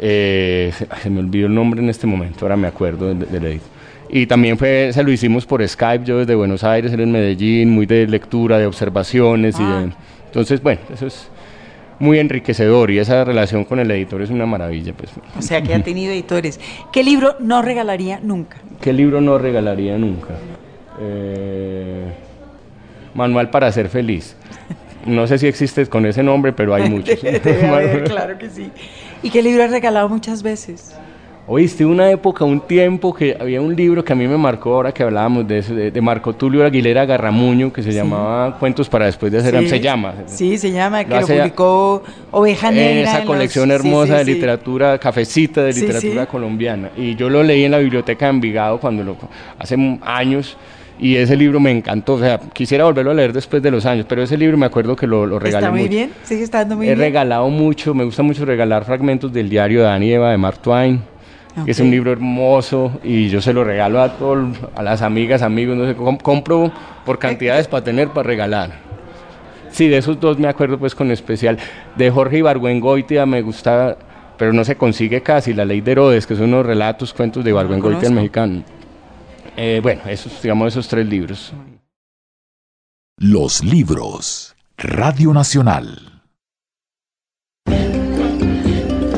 [0.00, 3.68] Eh, se, me olvidó el nombre en este momento, ahora me acuerdo del, editor.
[4.08, 7.68] Y también fue, se lo hicimos por Skype, yo desde Buenos Aires, él en Medellín,
[7.68, 9.60] muy de lectura, de observaciones.
[9.60, 9.90] Y ah.
[10.24, 11.28] entonces, bueno, eso es
[12.02, 14.92] muy enriquecedor y esa relación con el editor es una maravilla.
[14.92, 15.12] Pues.
[15.38, 16.58] O sea que ha tenido editores.
[16.92, 18.56] ¿Qué libro no regalaría nunca?
[18.80, 20.34] ¿Qué libro no regalaría nunca?
[21.00, 22.02] Eh,
[23.14, 24.36] Manual para ser feliz.
[25.06, 27.22] No sé si existe con ese nombre, pero hay muchos.
[27.22, 28.70] Debe haber, claro que sí.
[29.22, 30.96] ¿Y qué libro has regalado muchas veces?
[31.54, 34.90] Oíste, una época, un tiempo que había un libro que a mí me marcó ahora
[34.90, 39.04] que hablábamos de eso, de, de Marco Tulio Aguilera Garramuño, que se llamaba Cuentos para
[39.04, 39.58] después de hacer...
[39.58, 39.68] Sí.
[39.68, 40.14] Se llama.
[40.24, 43.02] Sí, se llama, que lo, publicó Oveja Negra.
[43.10, 44.32] Esa en colección los- sí, hermosa sí, de sí.
[44.32, 46.28] literatura, cafecita de Sí, literatura sí.
[46.30, 46.88] colombiana.
[46.96, 49.18] Y yo lo leí en la biblioteca de Envigado cuando lo,
[49.58, 50.56] hace años.
[50.98, 52.14] Y ese libro me encantó.
[52.14, 54.96] O sea, quisiera volverlo a leer después de los años, pero ese libro me acuerdo
[54.96, 55.90] que lo, lo regalé Está muy mucho.
[55.90, 56.98] bien, sigue estando muy He bien.
[56.98, 61.02] regalado mucho, me gusta mucho regalar fragmentos del diario de y Eva de Mark Twain,
[61.64, 65.42] que es un libro hermoso y yo se lo regalo a todo, a las amigas,
[65.42, 66.72] amigos, no sé, com- compro
[67.04, 68.70] por cantidades para tener, para regalar.
[69.70, 71.58] Sí, de esos dos me acuerdo pues con especial.
[71.96, 73.96] De Jorge Ibargüengoitia me gusta,
[74.36, 77.50] pero no se consigue casi, La Ley de Herodes, que son unos relatos, cuentos de
[77.50, 78.62] Ibargüengoitia el mexicano.
[79.56, 81.52] Eh, bueno, esos, digamos, esos tres libros.
[83.18, 84.56] Los libros.
[84.78, 86.22] Radio Nacional.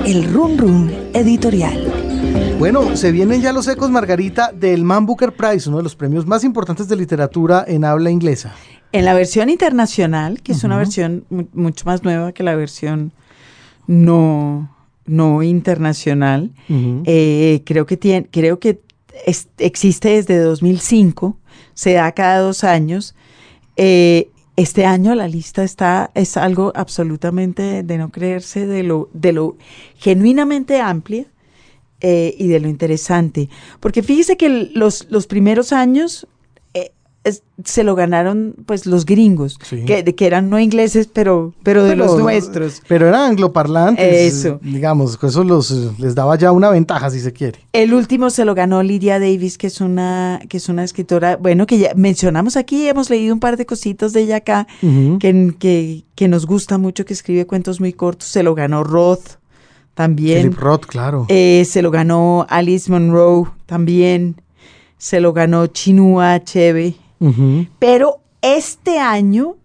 [0.07, 1.94] El Run Run Editorial.
[2.59, 6.27] Bueno, se vienen ya los ecos, Margarita, del Man Booker Prize, uno de los premios
[6.27, 8.55] más importantes de literatura en habla inglesa.
[8.93, 13.13] En la versión internacional, que es una versión mu- mucho más nueva que la versión
[13.87, 18.81] no, no internacional, eh, creo que, tiene, creo que
[19.27, 21.37] es- existe desde 2005,
[21.75, 23.15] se da cada dos años.
[23.77, 29.33] Eh, este año la lista está, es algo absolutamente de no creerse, de lo, de
[29.33, 29.57] lo
[29.97, 31.27] genuinamente amplia
[32.01, 33.49] eh, y de lo interesante.
[33.81, 36.27] Porque fíjese que los, los primeros años
[36.75, 36.91] eh,
[37.25, 39.85] es- se lo ganaron pues los gringos, Sí.
[39.87, 42.83] que, de- que eran no ingleses, pero, pero de Pero- los nuestros.
[42.87, 44.35] Pero eran angloparlantes.
[44.35, 44.61] Eso.
[44.63, 47.61] Digamos, eso los, les daba ya una ventaja, si se quiere.
[47.73, 51.67] El último se lo ganó Lydia Davis, que es una, que es una escritora, bueno,
[51.67, 56.05] que ya mencionamos aquí, hemos leído un par de cositas de ella acá, que, que,
[56.15, 58.29] que nos gusta mucho, que escribe cuentos muy cortos.
[58.29, 59.39] Se lo ganó Roth
[59.95, 60.43] también.
[60.43, 61.27] Philip Roth, claro.
[61.29, 64.41] Eh, se lo ganó Alice Monroe también.
[64.99, 66.95] Se lo ganó Chinua Achebe.
[67.79, 69.57] Pero este año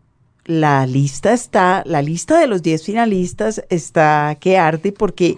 [0.45, 5.37] la lista está, la lista de los 10 finalistas está que arde porque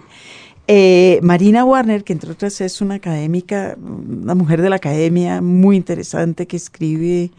[0.68, 5.76] eh, Marina Warner, que entre otras es una académica, una mujer de la academia muy
[5.76, 7.30] interesante que escribe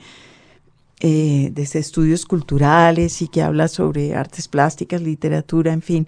[1.05, 6.07] eh, desde estudios culturales y que habla sobre artes plásticas, literatura, en fin.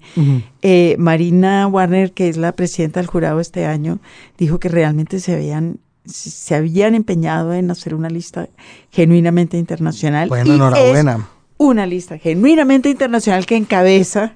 [0.62, 3.99] Eh, Marina Warner, que es la presidenta del jurado este año,
[4.38, 8.47] dijo que realmente se habían se habían empeñado en hacer una lista
[8.89, 10.29] genuinamente internacional.
[10.29, 11.15] Bueno, y enhorabuena.
[11.15, 11.21] es
[11.58, 14.36] una lista genuinamente internacional que encabeza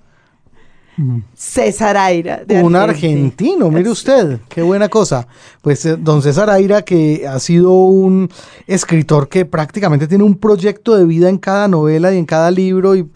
[1.36, 2.44] César Aira.
[2.46, 3.14] de Un Argentina.
[3.24, 5.28] argentino, mire usted, qué buena cosa.
[5.62, 8.30] Pues eh, don César Aira, que ha sido un
[8.68, 12.96] escritor que prácticamente tiene un proyecto de vida en cada novela y en cada libro
[12.96, 13.08] y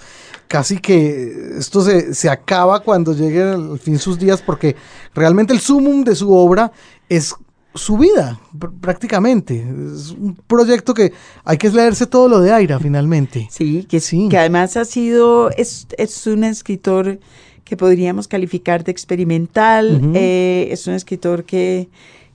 [0.47, 4.75] casi que esto se, se acaba cuando llegue al fin sus días porque
[5.15, 6.71] realmente el sumum de su obra
[7.09, 7.33] es
[7.75, 9.55] su vida, pr- prácticamente.
[9.95, 11.11] Es un proyecto que
[11.43, 13.47] hay que leerse todo lo de Aira finalmente.
[13.49, 14.27] Sí, que, Sí.
[14.29, 17.19] que además ha sido, es, es un escritor
[17.63, 21.89] que podríamos calificar de experimental, eh, es un escritor que,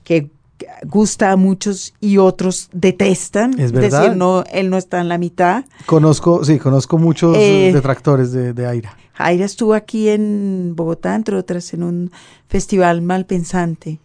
[0.05, 0.31] que
[0.87, 3.59] gusta a muchos y otros detestan.
[3.59, 4.03] Es verdad.
[4.03, 5.64] decir, no, él no está en la mitad.
[5.87, 8.97] Conozco, sí, conozco muchos Eh, eh, detractores de, de Aira.
[9.14, 12.11] Jaira estuvo aquí en Bogotá, entre otras, en un
[12.49, 13.99] festival malpensante.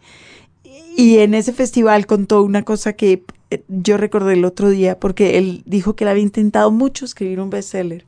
[0.96, 5.38] Y en ese festival contó una cosa que eh, yo recordé el otro día, porque
[5.38, 8.06] él dijo que él había intentado mucho escribir un bestseller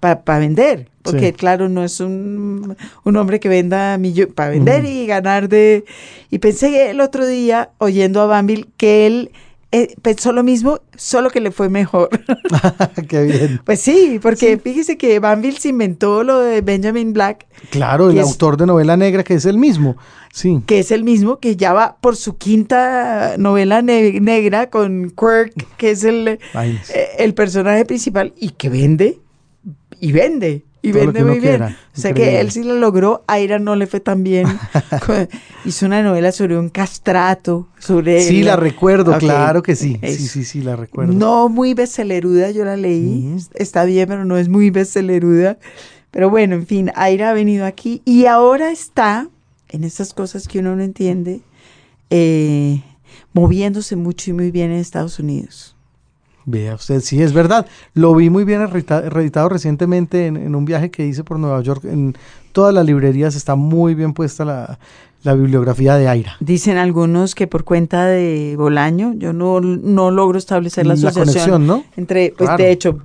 [0.00, 1.32] para vender, porque Sí.
[1.32, 3.98] claro, no es un, un hombre que venda
[4.34, 5.84] para vender y ganar de...
[6.30, 9.30] Y pensé el otro día, oyendo a Bambil, que él
[9.72, 12.08] eh, pensó lo mismo, solo que le fue mejor.
[13.08, 13.60] qué bien.
[13.64, 18.24] Pues sí, porque fíjese que Banville se inventó lo de Benjamin Black, Claro, el es-
[18.26, 19.96] autor de novela negra que es el mismo.
[20.32, 20.60] Sí.
[20.66, 25.54] que es el mismo que ya va por su quinta novela ne- negra con Quirk,
[25.78, 26.38] que es el, eh,
[27.18, 29.18] el personaje principal, y que vende,
[30.00, 31.56] y vende, y Todo vende muy bien.
[31.58, 31.76] quiera.
[31.96, 32.32] O sea Increíble.
[32.32, 34.46] que él sí lo logró, a Ira no le fue tan bien.
[35.64, 38.20] Hizo una novela sobre un castrato, sobre...
[38.22, 39.98] Sí, la recuerdo, claro que sí.
[40.02, 41.12] Sí, sí, sí, la recuerdo.
[41.12, 43.36] No muy bestselleruda, yo la leí.
[43.54, 45.58] Está bien, pero no es muy bestselleruda.
[46.10, 49.28] Pero bueno, en fin, Aira ha venido aquí y ahora está
[49.68, 51.40] en esas cosas que uno no entiende,
[52.10, 52.82] eh,
[53.32, 55.75] moviéndose mucho y muy bien en Estados Unidos.
[56.48, 57.66] Vea usted, sí, es verdad.
[57.92, 61.60] Lo vi muy bien reedita- reeditado recientemente en, en un viaje que hice por Nueva
[61.60, 61.84] York.
[61.84, 62.14] En
[62.52, 64.78] todas las librerías está muy bien puesta la,
[65.26, 66.36] la bibliografía de Aira.
[66.40, 71.26] Dicen algunos que por cuenta de Bolaño, yo no, no logro establecer la asociación.
[71.26, 71.84] conexión, ¿no?
[71.96, 73.00] Entre, pues de hecho,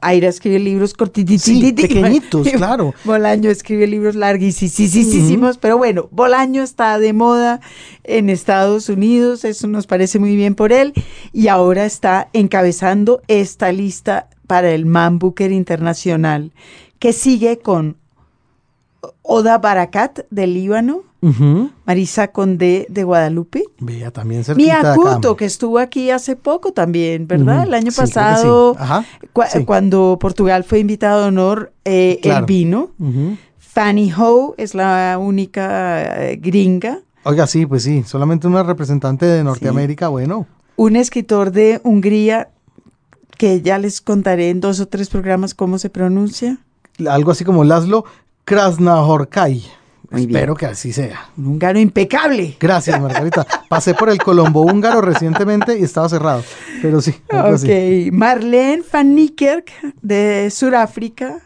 [0.00, 1.44] Aira escribe libros cortititos.
[1.44, 2.94] Sí, pequeñitos, claro.
[3.04, 7.60] Bolaño escribe libros larguísimos, pero bueno, Bolaño está de moda
[8.04, 10.92] en Estados Unidos, eso nos parece muy bien por él,
[11.32, 16.52] y ahora está encabezando esta lista para el Man Booker Internacional,
[16.98, 17.96] que sigue con
[19.22, 23.64] Oda Barakat del Líbano, Marisa Condé de Guadalupe.
[23.78, 27.64] Vea, también Mia Couto, que estuvo aquí hace poco también, ¿verdad?
[27.64, 28.76] El año pasado,
[29.64, 32.90] cuando Portugal fue invitado a honor, eh, el vino.
[33.58, 37.00] Fanny Ho es la única eh, gringa.
[37.24, 40.46] Oiga, sí, pues sí, solamente una representante de Norteamérica, bueno.
[40.76, 42.50] Un escritor de Hungría
[43.36, 46.58] que ya les contaré en dos o tres programas cómo se pronuncia.
[47.06, 48.04] Algo así como Laszlo
[48.44, 49.64] Krasnahorkai.
[50.10, 51.30] Espero que así sea.
[51.36, 52.56] Un húngaro impecable.
[52.60, 53.46] Gracias, Margarita.
[53.68, 56.42] Pasé por el Colombo húngaro recientemente y estaba cerrado.
[56.82, 57.14] Pero sí.
[57.32, 58.12] Ok.
[58.12, 59.70] Marlene van Niekerk
[60.02, 61.38] de Sudáfrica.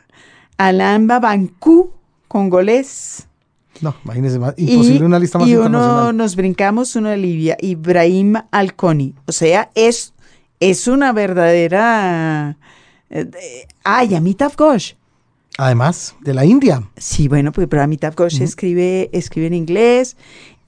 [0.58, 1.92] Alain Babancu,
[2.28, 3.26] congolés.
[3.80, 4.54] No, imagínese más.
[4.58, 7.56] Imposible una lista más Y uno nos brincamos, uno de Libia.
[7.60, 9.14] Ibrahim Alconi.
[9.26, 10.12] O sea, es,
[10.58, 12.58] es una verdadera.
[13.08, 14.94] Eh, ay, Amitav Ghosh
[15.60, 16.82] Además, de la India.
[16.96, 20.16] Sí, bueno, pues pero Amitav Ghosh escribe, escribe en inglés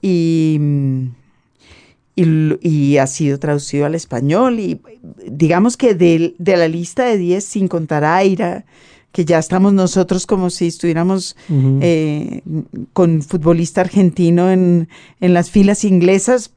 [0.03, 0.59] y,
[2.15, 4.59] y, ha sido traducido al español.
[4.59, 4.79] Y
[5.25, 8.65] digamos que de, la lista de 10, sin contar a Aira,
[9.11, 11.37] que ya estamos nosotros como si estuviéramos
[11.81, 12.41] eh,
[12.93, 14.89] con futbolista argentino en,
[15.21, 16.53] en, las filas inglesas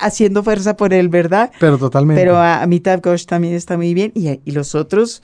[0.00, 1.52] haciendo fuerza por él, ¿verdad?
[1.60, 2.20] Pero totalmente.
[2.20, 5.22] Pero Amitav Ghosh también está muy bien y, y los otros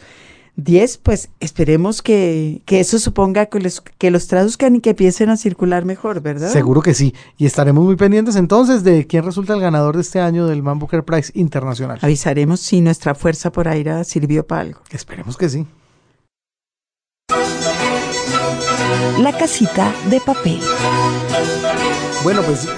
[0.57, 5.37] 10, pues esperemos que, eso suponga que los, que los traduzcan y que empiecen a
[5.37, 6.51] circular mejor, ¿verdad?
[6.51, 7.15] Seguro que sí.
[7.39, 10.79] Y estaremos muy pendientes entonces de quién resulta el ganador de este año del Man
[10.79, 11.99] Booker Prize Internacional.
[12.03, 14.81] Avisaremos si nuestra fuerza por aire sirvió para algo.
[14.91, 15.67] Esperemos que sí.
[19.19, 20.61] La casita de papel.
[22.25, 22.69] Bueno, pues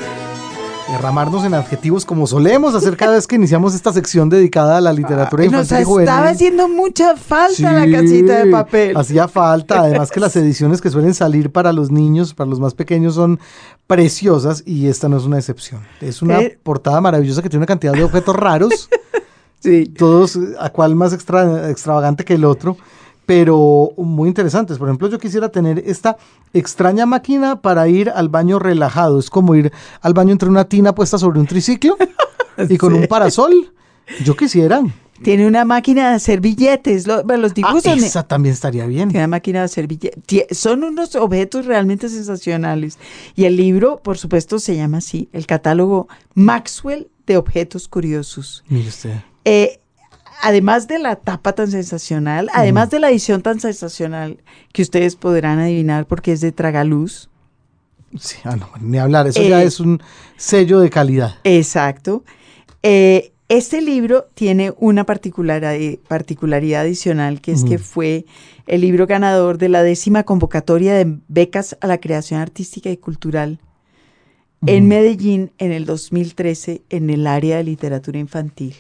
[0.91, 4.93] derramarnos en adjetivos como solemos hacer cada vez que iniciamos esta sección dedicada a la
[4.93, 6.09] literatura infantil y juvenil.
[6.09, 8.97] Estaba haciendo mucha falta la casita de papel.
[8.97, 12.75] Hacía falta, además que las ediciones que suelen salir para los niños, para los más
[12.75, 13.41] pequeños, son
[13.87, 15.83] preciosas y esta no es una excepción.
[16.01, 16.59] Es una eh.
[16.63, 18.91] portada maravillosa que tiene una cantidad de objetos raros.
[19.61, 19.87] sí.
[19.87, 22.77] Todos a cual más extravagante que el otro
[23.27, 24.79] pero muy interesantes.
[24.79, 26.17] Por ejemplo, yo quisiera tener esta
[26.53, 29.19] extraña máquina para ir al baño relajado.
[29.19, 31.97] Es como ir al baño entre una tina puesta sobre un triciclo
[32.69, 33.73] y con un parasol.
[34.23, 34.83] Yo quisiera.
[35.23, 37.07] Tiene una máquina de hacer billetes.
[37.07, 37.87] los dibujos.
[37.87, 39.09] Ah, esa también estaría bien.
[39.09, 40.59] Tiene una máquina de hacer billetes.
[40.59, 42.99] Son unos objetos realmente sensacionales.
[43.35, 48.65] Y el libro, por supuesto, se llama así: el catálogo Maxwell de objetos curiosos.
[48.69, 49.15] Mire usted.
[49.45, 49.81] Eh,
[50.45, 54.37] además de la tapa tan sensacional, además de la edición tan sensacional
[54.73, 57.31] que ustedes podrán adivinar porque es de Tragaluz.
[58.19, 60.03] Sí, ah, no, ni hablar, eso ya eh, es un
[60.37, 61.37] sello de calidad.
[61.45, 62.25] Exacto.
[62.83, 65.77] Eh, este libro tiene una particularidad,
[66.09, 68.27] particularidad adicional, que es que fue
[68.67, 73.61] el libro ganador de la décima convocatoria de becas a la creación artística y cultural
[74.67, 78.75] en Medellín en el 2013 en el área de literatura infantil.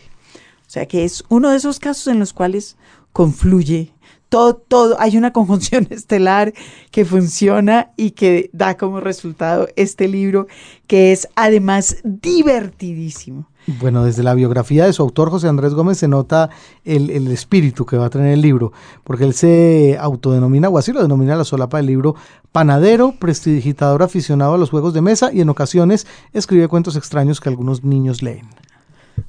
[0.75, 2.77] Sea que es uno de esos casos en los cuales
[3.13, 3.95] confluye
[4.29, 6.53] todo, todo, hay una conjunción estelar
[6.91, 10.49] que funciona y que da como resultado este libro
[10.89, 13.49] que es además divertidísimo.
[13.79, 16.51] Bueno, desde la biografía de su autor, José Andrés Gómez, se nota
[16.83, 18.73] el, el, espíritu que va a tener el libro,
[19.05, 22.17] porque él se autodenomina, o así lo denomina la solapa del libro,
[22.51, 27.49] panadero, prestidigitador aficionado a los juegos de mesa y en ocasiones escribe cuentos extraños que
[27.49, 28.49] algunos niños leen.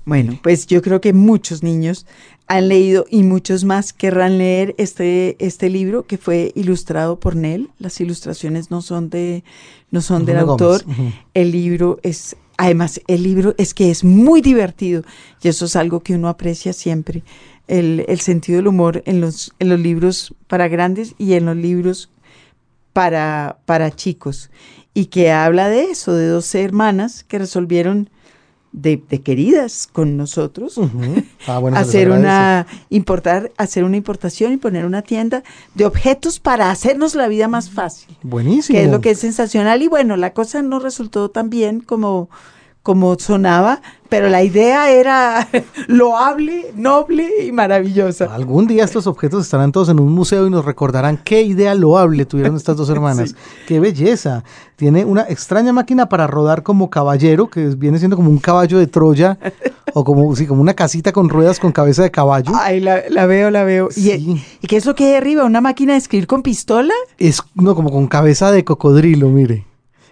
[0.06, 2.06] Bueno, pues yo creo que muchos niños
[2.48, 7.70] han leído y muchos más querrán leer este, este libro que fue ilustrado por Nell.
[7.80, 9.44] Las ilustraciones no son de
[9.92, 10.84] no son del autor.
[11.34, 15.04] El libro es además el libro es que es muy divertido
[15.42, 17.24] y eso es algo que uno aprecia siempre.
[17.68, 21.56] El, el sentido del humor en los, en los libros para grandes y en los
[21.56, 22.12] libros
[22.94, 24.52] para, para chicos.
[24.94, 28.10] Y que habla de eso, de dos hermanas que resolvieron
[28.76, 30.80] de, queridas con nosotros,
[31.47, 37.15] ah, hacer una importar, hacer una importación y poner una tienda de objetos para hacernos
[37.15, 38.15] la vida más fácil.
[38.21, 38.78] Buenísimo.
[38.78, 42.30] Que es lo que es sensacional y bueno, la cosa no resultó tan bien como
[42.86, 45.48] como sonaba, pero la idea era
[45.88, 48.26] loable, noble y maravillosa.
[48.26, 52.28] Algún día estos objetos estarán todos en un museo y nos recordarán qué idea loable
[52.28, 53.34] tuvieron estas dos hermanas.
[53.68, 54.44] Qué belleza.
[54.76, 58.86] Tiene una extraña máquina para rodar como caballero, que viene siendo como un caballo de
[58.86, 59.40] Troya,
[59.96, 62.52] o como, sí, como una casita con ruedas con cabeza de caballo.
[62.54, 63.90] Ay, la, veo, la veo.
[63.96, 65.44] ¿Y, qué es lo que hay arriba?
[65.44, 66.94] ¿Una máquina de escribir con pistola?
[67.18, 69.66] Es no, como con cabeza de cocodrilo, mire.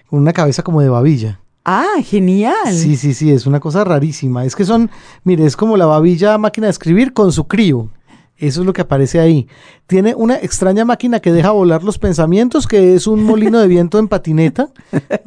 [0.10, 1.40] Con una cabeza como de babilla.
[1.66, 2.74] Ah, genial.
[2.74, 4.45] Sí, sí, sí, es una cosa rarísima.
[4.45, 4.89] Es que son,
[5.24, 7.89] mire, es como la babilla máquina de escribir con su crío.
[8.36, 9.47] Eso es lo que aparece ahí.
[9.88, 13.99] Tiene una extraña máquina que deja volar los pensamientos, que es un molino de viento
[13.99, 14.70] en patineta.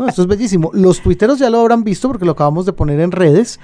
[0.08, 0.70] esto es bellísimo.
[0.74, 3.58] Los tuiteros ya lo habrán visto porque lo acabamos de poner en redes,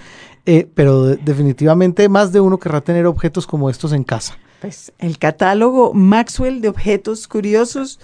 [0.47, 4.39] eh, pero definitivamente más de uno querrá tener objetos como estos en casa.
[4.63, 7.99] Pues el catálogo Maxwell de objetos curiosos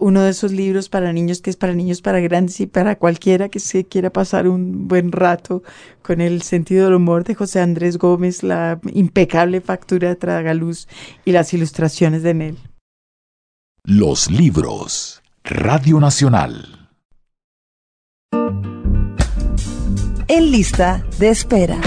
[0.00, 3.48] uno de esos libros para niños que es para niños, para grandes y para cualquiera
[3.48, 5.62] que se quiera pasar un buen rato
[6.02, 10.88] con el sentido del humor de José Andrés Gómez, la impecable factura de Tragaluz
[11.24, 12.58] y las ilustraciones de Nel.
[13.84, 15.22] Los libros.
[15.44, 16.90] Radio Nacional.
[20.28, 21.80] En lista de espera.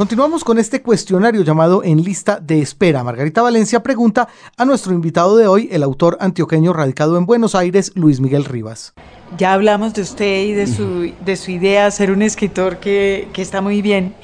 [0.00, 3.04] Continuamos con este cuestionario llamado En lista de espera.
[3.04, 7.92] Margarita Valencia pregunta a nuestro invitado de hoy, el autor antioqueño radicado en Buenos Aires,
[7.96, 8.94] Luis Miguel Rivas.
[9.36, 13.60] Ya hablamos de usted y de su, de su idea, ser un escritor que, está
[13.60, 14.14] muy bien.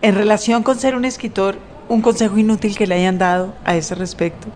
[0.00, 1.56] En relación con ser un escritor,
[1.90, 4.48] un consejo inútil que le hayan dado a ese respecto.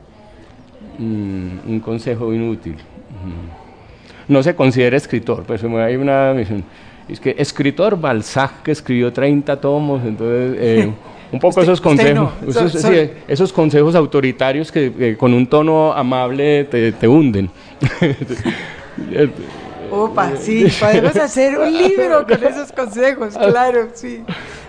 [0.96, 2.76] Mm, un consejo inútil.
[2.76, 4.32] Mm.
[4.32, 6.32] No se considera escritor, pues hay una
[7.12, 10.92] es que escritor Balzac que escribió 30 tomos, entonces eh,
[11.32, 12.30] un poco esos consejos,
[13.28, 17.50] esos, consejos autoritarios que con un tono amable te, hunden.
[19.90, 24.22] Opa, sí, podemos hacer un libro con esos consejos, claro, sí.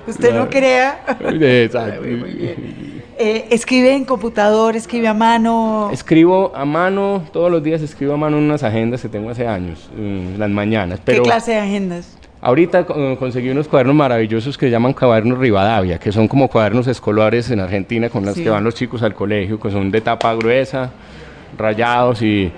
[0.07, 1.05] Usted no crea.
[1.19, 2.01] Exacto.
[2.03, 5.91] Eh, ¿Escribe en computador, escribe a mano?
[5.93, 9.91] Escribo a mano, todos los días escribo a mano unas agendas que tengo hace años,
[10.37, 10.99] las mañanas.
[11.05, 12.17] Pero, ¿Qué clase de agendas?
[12.43, 17.51] Ahorita conseguí unos cuadernos maravillosos que se llaman cuadernos Rivadavia, que son como cuadernos escolares
[17.51, 20.91] en Argentina con los que van los chicos al colegio, que son de tapa gruesa,
[21.57, 22.51] rayados y...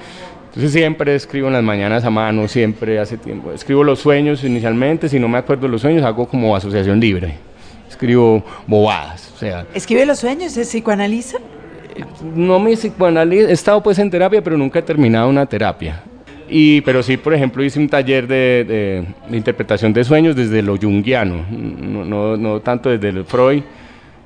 [0.45, 3.51] Entonces siempre escribo en las mañanas a mano, siempre hace tiempo.
[3.51, 7.34] Escribo los sueños inicialmente, si no me acuerdo los sueños, hago como asociación libre.
[7.89, 9.65] Escribo bobadas, o sea...
[9.73, 10.53] ¿Escribe los sueños?
[10.53, 11.39] ¿Se psicoanaliza?
[12.36, 16.03] No me psicoanaliza, he estado pues en terapia, pero nunca he terminado una terapia.
[16.56, 21.43] Y, pero sí, por ejemplo, hice un taller de, interpretación de sueños desde lo junguiano,
[21.49, 23.64] no, no, tanto desde el Freud.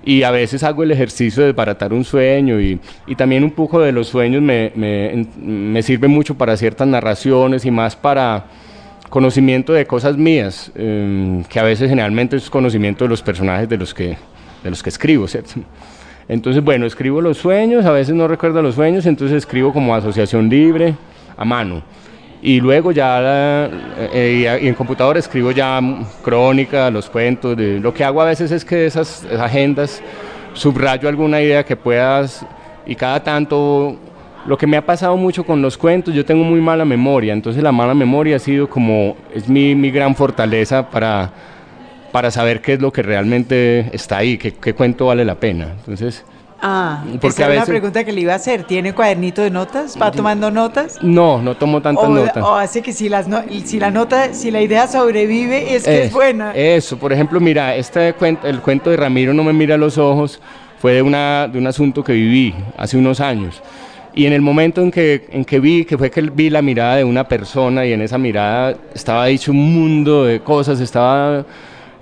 [0.04, 3.80] Y a veces hago el ejercicio de desbaratar un sueño y, y también un poco
[3.80, 8.48] de los sueños me, me, me, sirve mucho para ciertas narraciones y más para
[9.10, 13.78] conocimiento de cosas mías, em, que a veces generalmente es conocimiento de los personajes de
[13.78, 14.18] los que,
[14.66, 15.62] de los que escribo, ¿cierto?
[16.28, 20.50] Entonces, bueno, escribo los sueños, a veces no recuerdo los sueños, entonces escribo como asociación
[20.50, 20.94] libre,
[21.38, 21.84] a mano
[22.42, 25.80] y luego ya eh, eh, y en computador escribo ya
[26.22, 30.02] crónica, los cuentos, de, lo que hago a veces es que esas, agendas
[30.54, 32.46] subrayo alguna idea que puedas
[32.86, 33.98] y cada tanto
[34.46, 37.62] lo que me ha pasado mucho con los cuentos, yo tengo muy mala memoria, entonces
[37.62, 41.32] la mala memoria ha sido como, es mi, mi gran fortaleza para,
[42.14, 45.74] para saber qué es lo que realmente está ahí, qué, qué cuento vale la pena.
[45.80, 46.24] Entonces,
[46.62, 48.64] Ah, porque esa es una pregunta que le iba a hacer.
[48.64, 49.97] ¿Tiene cuadernito de notas?
[50.01, 50.97] ¿Va tomando notas?
[51.01, 52.43] No, no tomo tantas notas.
[52.43, 53.28] O hace que si, las
[53.66, 56.53] si la nota, si la idea sobrevive, es que es, buena.
[56.53, 59.97] Eso, por ejemplo, mira, este cuento, el cuento de Ramiro no me mira a los
[59.97, 60.39] ojos
[60.80, 63.62] fue de, una, de un asunto que viví hace unos años.
[64.14, 66.95] Y en el momento en que, en que vi, que fue que vi la mirada
[66.95, 71.45] de una persona y en esa mirada estaba dicho un mundo de cosas, estaba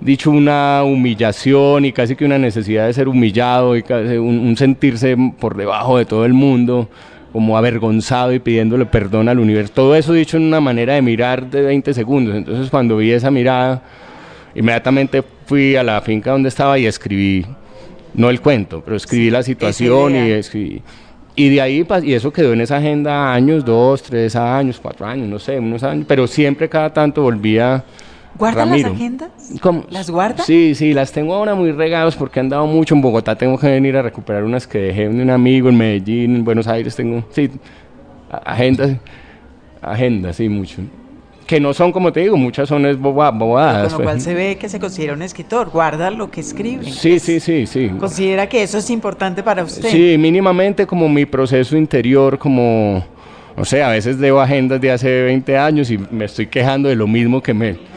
[0.00, 3.84] dicho una humillación y casi que una necesidad de ser humillado y
[4.18, 6.88] un, sentirse por debajo de todo el mundo,
[7.32, 9.72] como avergonzado y pidiéndole perdón al universo.
[9.74, 12.34] Todo eso dicho en una manera de mirar de 20 segundos.
[12.34, 13.82] Entonces cuando vi esa mirada,
[14.54, 17.44] inmediatamente fui a la finca donde estaba y escribí,
[18.14, 20.82] no el cuento, pero escribí la situación y escribí.
[21.38, 25.28] Y de ahí, y eso quedó en esa agenda años, dos, tres años, cuatro años,
[25.28, 27.84] no sé, unos años, pero siempre cada tanto volvía
[28.38, 29.30] ¿Guarda las agendas?
[29.90, 30.44] ¿Las guarda?
[30.44, 33.36] Sí, sí, las tengo ahora muy regados porque he andado mucho en Bogotá.
[33.36, 36.66] Tengo que venir a recuperar unas que dejé de un amigo en Medellín, en Buenos
[36.66, 36.94] Aires.
[36.94, 37.50] Tengo, sí,
[38.44, 38.96] agendas,
[39.80, 40.82] agendas, sí, mucho.
[41.46, 43.92] Que no son, como te digo, muchas son es bobadas.
[43.92, 44.24] con lo cual pues.
[44.24, 46.90] se ve que se considera un escritor, guarda lo que escribe.
[46.90, 47.90] Sí, sí, sí, sí.
[47.98, 49.88] ¿Considera que eso es importante para usted?
[49.88, 53.04] Sí, mínimamente como mi proceso interior, como,
[53.56, 56.96] no sé, a veces leo agendas de hace 20 años y me estoy quejando de
[56.96, 57.95] lo mismo que me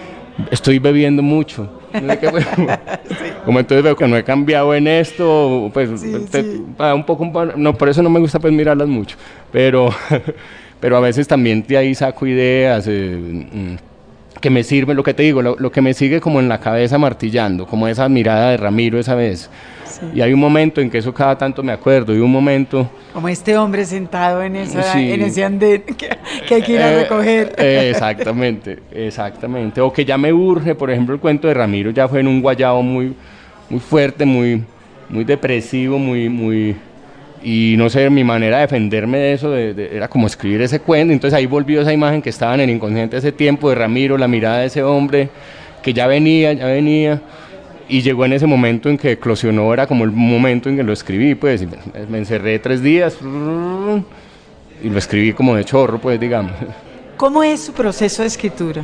[0.51, 1.69] estoy bebiendo mucho.
[3.45, 8.03] Como entonces veo que no he cambiado en esto, pues un poco, no, por eso
[8.03, 9.17] no me gusta pues mirarlas mucho,
[9.51, 9.89] pero,
[10.79, 13.88] pero a veces también de ahí saco ideas eh, mm,
[14.39, 16.59] que me sirven, lo que te digo, lo, lo, que me sigue como en la
[16.59, 19.49] cabeza martillando, como esa mirada de Ramiro esa vez.
[20.13, 22.89] Y hay un momento en que eso cada tanto me acuerdo, y un momento...
[23.13, 27.03] Como este hombre sentado en, esa, en ese andén que, hay que ir a eh,
[27.03, 27.55] recoger.
[27.57, 29.81] exactamente, exactamente.
[29.81, 32.41] O que ya me urge, por ejemplo, el cuento de Ramiro ya fue en un
[32.41, 33.13] guayabo muy,
[33.69, 34.63] muy fuerte, muy,
[35.09, 36.75] muy depresivo, muy, muy...
[37.41, 41.13] Y no sé, mi manera de defenderme de eso era como escribir ese cuento.
[41.13, 44.27] Entonces ahí volvió esa imagen que estaba en el inconsciente ese tiempo de Ramiro, la
[44.27, 45.29] mirada de ese hombre
[45.81, 47.21] que ya venía, ya venía
[47.87, 50.93] y llegó en ese momento en que eclosionó, era como el momento en que lo
[50.93, 51.65] escribí, pues
[52.09, 53.17] me encerré tres días
[54.83, 56.51] y lo escribí como de chorro, pues digamos.
[57.17, 58.83] ¿Cómo es su proceso de escritura?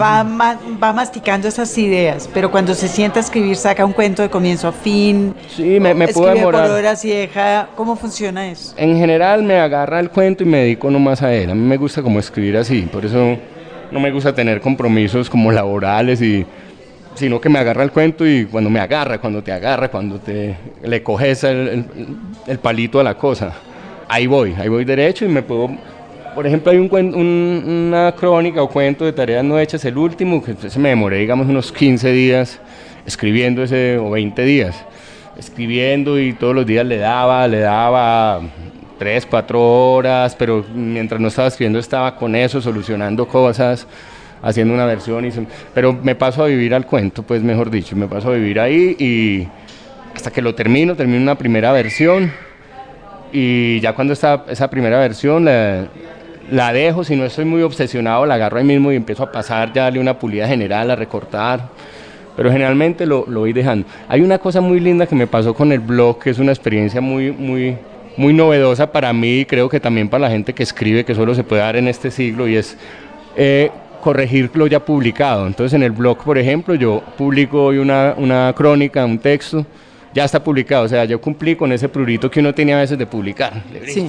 [0.00, 4.30] Va, va masticando esas ideas, pero cuando se sienta a escribir saca un cuento de
[4.30, 5.34] comienzo a fin.
[5.48, 6.68] Sí, me, me puedo demorar.
[6.68, 7.68] por horas y deja.
[7.76, 8.74] ¿Cómo funciona eso?
[8.78, 11.50] En general me agarra el cuento y me dedico nomás a él.
[11.50, 13.36] A mí me gusta como escribir así, por eso
[13.90, 16.46] no me gusta tener compromisos como laborales y
[17.14, 20.56] sino que me agarra el cuento y cuando me agarra, cuando te agarra, cuando te
[20.82, 21.86] le coges el,
[22.46, 23.52] el, palito a la cosa,
[24.08, 25.70] ahí voy, ahí voy derecho y me puedo,
[26.34, 30.54] por ejemplo, hay un, una crónica o cuento de tareas no hechas, el último, que
[30.68, 32.60] se me demoré, digamos, unos 15 días
[33.06, 34.76] escribiendo ese, o 20 días,
[35.38, 38.40] escribiendo y todos los días le daba, le daba
[38.98, 39.60] tres, cuatro
[39.92, 43.86] horas, pero mientras no estaba escribiendo estaba con eso, solucionando cosas
[44.42, 45.26] haciendo una versión,
[45.72, 48.94] pero me paso a vivir al cuento, pues mejor dicho, me paso a vivir ahí
[48.98, 49.48] y
[50.14, 52.30] hasta que lo termino, termino una primera versión
[53.32, 55.86] y ya cuando está esa primera versión la,
[56.50, 59.72] la dejo, si no estoy muy obsesionado, la agarro ahí mismo y empiezo a pasar,
[59.72, 61.68] ya darle una pulida general, a recortar,
[62.36, 63.86] pero generalmente lo, lo voy dejando.
[64.08, 67.00] Hay una cosa muy linda que me pasó con el blog, que es una experiencia
[67.00, 67.76] muy, muy,
[68.16, 71.34] muy novedosa para mí y creo que también para la gente que escribe, que solo
[71.34, 72.76] se puede dar en este siglo, y es
[73.36, 73.70] eh,
[74.02, 75.46] corregir lo ya publicado.
[75.46, 79.64] Entonces en el blog, por ejemplo, yo publico hoy una, una crónica, un texto,
[80.12, 82.96] ya está publicado, o sea, yo cumplí con ese prurito que uno tenía a veces
[82.96, 83.52] de publicar.
[83.86, 84.08] Sí,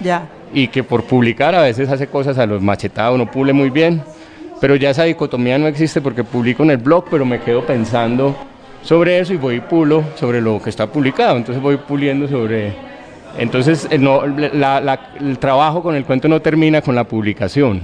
[0.00, 0.28] ya.
[0.52, 4.02] Y que por publicar a veces hace cosas a los machetados, no pule muy bien,
[4.60, 8.36] pero ya esa dicotomía no existe porque publico en el blog, pero me quedo pensando
[8.82, 12.72] sobre eso y voy y pulo sobre lo que está publicado, entonces voy puliendo sobre...
[13.38, 17.80] Entonces el, no, el trabajo con el cuento no termina con la publicación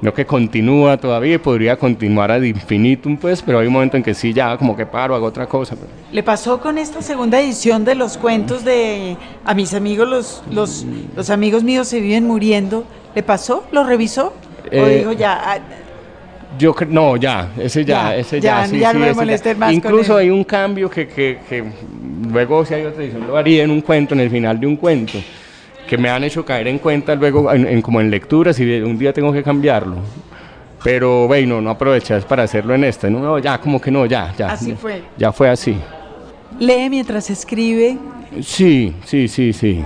[0.00, 4.14] no que continúa todavía podría continuar ad infinitum, pues, pero hay un momento en que
[4.14, 5.74] sí, ya como que paro, hago otra cosa.
[5.76, 5.88] Pues.
[6.12, 10.86] ¿Le pasó con esta segunda edición de los cuentos de A mis amigos, los, los,
[11.14, 12.84] los amigos míos se viven muriendo?
[13.14, 13.64] ¿Le pasó?
[13.72, 14.34] ¿Lo revisó?
[14.66, 15.40] ¿O eh, dijo ya?
[15.42, 15.58] Ah,
[16.58, 20.88] yo no, ya, ese ya, ese ya, ya, no me más Incluso hay un cambio
[20.88, 21.64] que, que, que
[22.32, 24.76] luego si hay otra edición lo haría en un cuento, en el final de un
[24.76, 25.18] cuento
[25.88, 29.12] que me han hecho caer en cuenta luego en, como en lecturas y un día
[29.12, 29.96] tengo que cambiarlo.
[30.82, 34.52] Pero bueno, no aprovechas para hacerlo en este, no, ya como que no, ya, ya.
[34.52, 35.02] Así fue.
[35.16, 35.76] Ya fue así.
[36.60, 37.98] ¿Lee mientras escribe?
[38.42, 39.84] Sí, sí, sí, sí.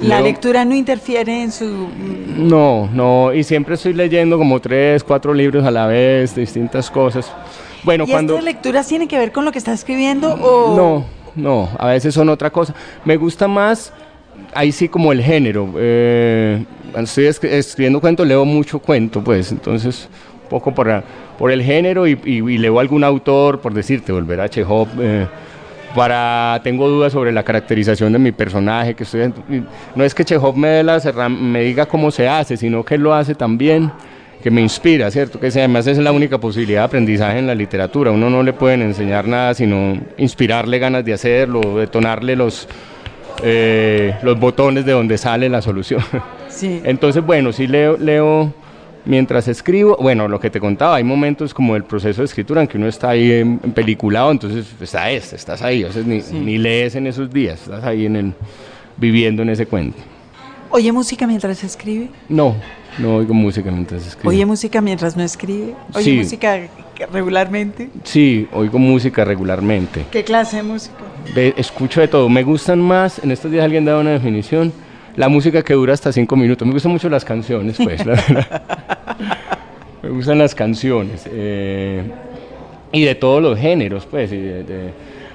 [0.00, 1.88] ¿La lectura no interfiere en su...?
[2.36, 7.30] No, no, y siempre estoy leyendo como tres, cuatro libros a la vez, distintas cosas.
[7.82, 8.34] Bueno, ¿Y cuando...
[8.34, 10.74] estas lecturas tienen que ver con lo que está escribiendo o...?
[10.74, 11.04] No,
[11.36, 12.74] no, a veces son otra cosa.
[13.04, 13.92] Me gusta más
[14.54, 15.72] ahí sí como el género.
[15.76, 16.64] Eh,
[16.96, 20.08] estoy escribiendo cuentos leo mucho cuento, pues, entonces
[20.42, 21.02] un poco por,
[21.38, 24.88] por el género y, leo algún autor, por decirte, volver a Chekhov.
[25.00, 25.26] Eh,
[25.94, 29.32] para tengo dudas sobre la caracterización de mi personaje que estoy
[29.96, 33.90] no es que Chekhov me, me diga cómo se hace sino que lo hace también
[34.40, 35.38] que me inspira, ¿cierto?
[35.38, 38.10] Que además es la única posibilidad de aprendizaje en la literatura.
[38.10, 42.66] Uno no le pueden enseñar nada, sino inspirarle ganas de hacerlo, detonarle los,
[43.42, 46.02] eh, los botones de donde sale la solución.
[46.48, 46.80] Sí.
[46.84, 48.52] Entonces, bueno, sí leo, leo
[49.04, 49.96] mientras escribo.
[50.00, 52.86] Bueno, lo que te contaba, hay momentos como el proceso de escritura en que uno
[52.86, 57.06] está ahí en, peliculado, entonces está este, estás ahí, o sea, ni, ni, lees en
[57.06, 58.32] esos días, estás ahí en el,
[58.96, 59.98] viviendo en ese cuento.
[60.70, 62.10] ¿Oye música mientras escribe?
[62.28, 62.54] No,
[62.98, 64.28] no oigo música mientras escribe.
[64.28, 65.74] ¿Oye música mientras no escribe?
[65.94, 66.60] ¿Oye música
[67.06, 67.88] regularmente?
[68.04, 70.06] Sí, oigo música regularmente.
[70.10, 70.94] ¿Qué clase de música?
[71.56, 72.28] escucho de todo.
[72.28, 74.72] Me gustan más, en estos días alguien dado una definición,
[75.16, 76.66] la música que dura hasta cinco minutos.
[76.66, 78.04] Me gustan mucho las canciones, pues.
[80.02, 81.28] me gustan las canciones.
[81.30, 82.02] Eh,
[82.92, 84.30] y de todos los géneros, pues.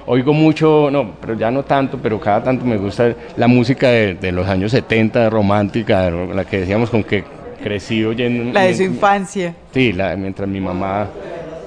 [0.06, 4.32] oigo mucho, no, pero ya no tanto, pero cada tanto me gusta la música de,
[4.32, 7.24] los años 70, romántica, la que decíamos con que
[7.62, 8.52] crecí oyendo...
[8.52, 9.54] La de su infancia.
[9.72, 11.08] Sí, la, mientras mi mamá...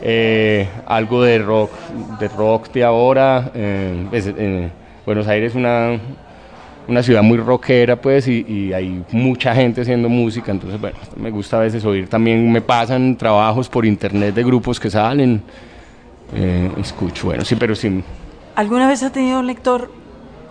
[0.01, 1.71] eh, algo de rock,
[2.19, 3.51] de rock de ahora.
[3.53, 4.69] eh, pues, eh,
[5.05, 5.97] Buenos Aires es una,
[6.87, 10.51] una ciudad muy rockera, pues, y, y hay mucha gente haciendo música.
[10.51, 12.51] Entonces, bueno, me gusta a veces oír también.
[12.51, 15.41] Me pasan trabajos por internet de grupos que salen.
[16.35, 18.03] eh, escucho, bueno, sí, pero sí.
[18.55, 19.91] ¿Alguna vez ha tenido un lector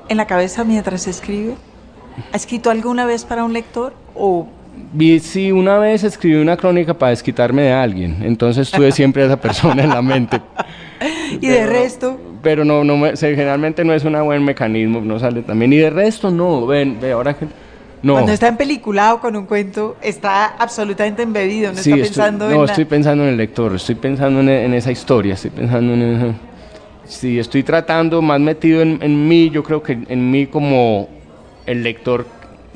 [0.08, 1.54] en la cabeza mientras escribe?
[2.32, 3.94] ¿Ha escrito alguna vez para un lector?
[4.16, 4.48] ¿O
[4.92, 9.26] Vi, sí, una vez escribí una crónica para desquitarme de alguien, entonces tuve siempre a
[9.26, 10.40] esa persona en la mente.
[11.40, 12.18] y de resto?
[12.42, 15.72] Pero no, no me- generalmente no es un buen mecanismo, no sale también.
[15.72, 17.46] Y de resto, no, ven, ve, ahora que...
[18.00, 22.46] No, Cuando está empeliculado con un cuento, está absolutamente embebido, no Sí, está estoy- pensando
[22.48, 25.50] no, en la- estoy pensando en el lector, estoy pensando en, en esa historia, estoy
[25.50, 26.34] pensando en esa...
[27.06, 31.08] Sí, estoy tratando más metido en, en mí, yo creo que en mí como
[31.66, 32.26] el lector,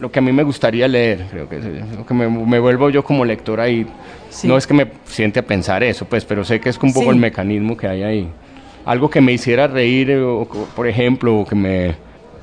[0.03, 1.61] lo que a mí me gustaría leer, creo que
[1.96, 3.86] lo que me, me vuelvo yo como lector ahí.
[4.30, 4.48] Sí.
[4.48, 7.05] No es que me siente a pensar eso, pues, pero sé que es un poco
[7.05, 7.11] Sí.
[7.11, 8.28] el mecanismo que hay ahí.
[8.84, 10.44] Algo que me hiciera reír, eh, o,
[10.74, 11.94] por ejemplo, o que me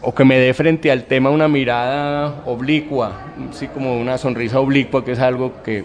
[0.02, 3.12] o que me dé frente al tema una mirada oblicua,
[3.52, 5.84] sí, como una sonrisa oblicua, que es algo que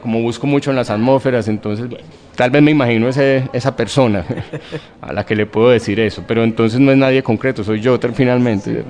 [0.00, 2.02] como busco mucho en las atmósferas, entonces bueno,
[2.40, 4.24] tal vez me imagino ese, esa persona
[5.02, 7.98] a la que le puedo decir eso, pero entonces no es nadie concreto, soy yo
[8.14, 8.82] finalmente.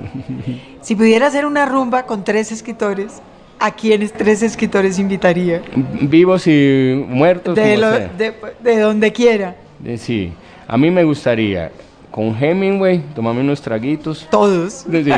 [0.79, 3.21] Si pudiera hacer una rumba con tres escritores,
[3.59, 5.61] ¿a quiénes tres escritores invitaría?
[5.75, 7.55] Vivos y muertos.
[7.55, 8.07] De, como lo- sea.
[8.17, 8.33] de,
[8.63, 9.57] de donde quiera.
[9.83, 10.31] Eh, Sí,
[10.65, 11.71] a mí me gustaría
[12.11, 14.27] con Hemingway tomarme unos traguitos.
[14.29, 14.85] Todos.
[14.91, 15.11] Sí.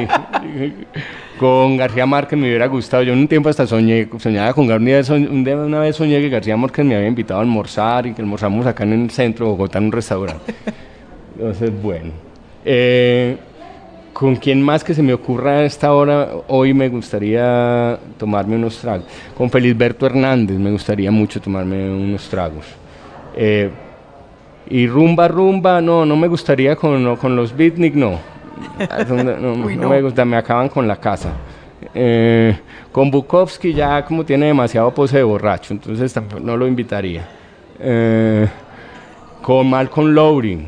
[1.40, 3.04] Con García Márquez me hubiera gustado.
[3.04, 5.02] Yo en un tiempo hasta soñé, soñaba con García.
[5.02, 8.66] Día- Una vez soñé que García Márquez me había invitado a almorzar y que almorzamos
[8.66, 10.54] acá en el centro de Bogotá en un restaurante.
[11.36, 12.12] Entonces, bueno.
[12.64, 13.38] Eh,
[14.14, 16.30] ¿Con quién más que se me ocurra a esta hora?
[16.48, 19.08] Hoy me gustaría tomarme unos tragos.
[19.36, 22.64] Con Felisberto Hernández me gustaría mucho tomarme unos tragos.
[23.36, 23.72] Eh,
[24.70, 28.20] y rumba, rumba, no, no me gustaría con, no, con los beatnik, no.
[29.08, 29.90] No, no, Uy, no no.
[29.90, 31.34] me gusta, me acaban con la casa.
[31.94, 32.58] Eh,
[32.92, 37.28] con Bukowski ya como tiene demasiado pose de borracho, entonces no lo invitaría.
[37.80, 38.48] Eh,
[39.42, 40.68] con Malcolm Lowry,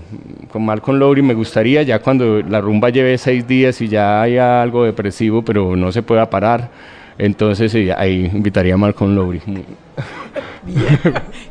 [0.52, 4.62] con Malcolm Lowry me gustaría ya cuando la rumba lleve seis días y ya haya
[4.62, 6.70] algo depresivo, pero no se pueda parar,
[7.18, 9.42] entonces sí, ahí invitaría a Malcolm Lowry.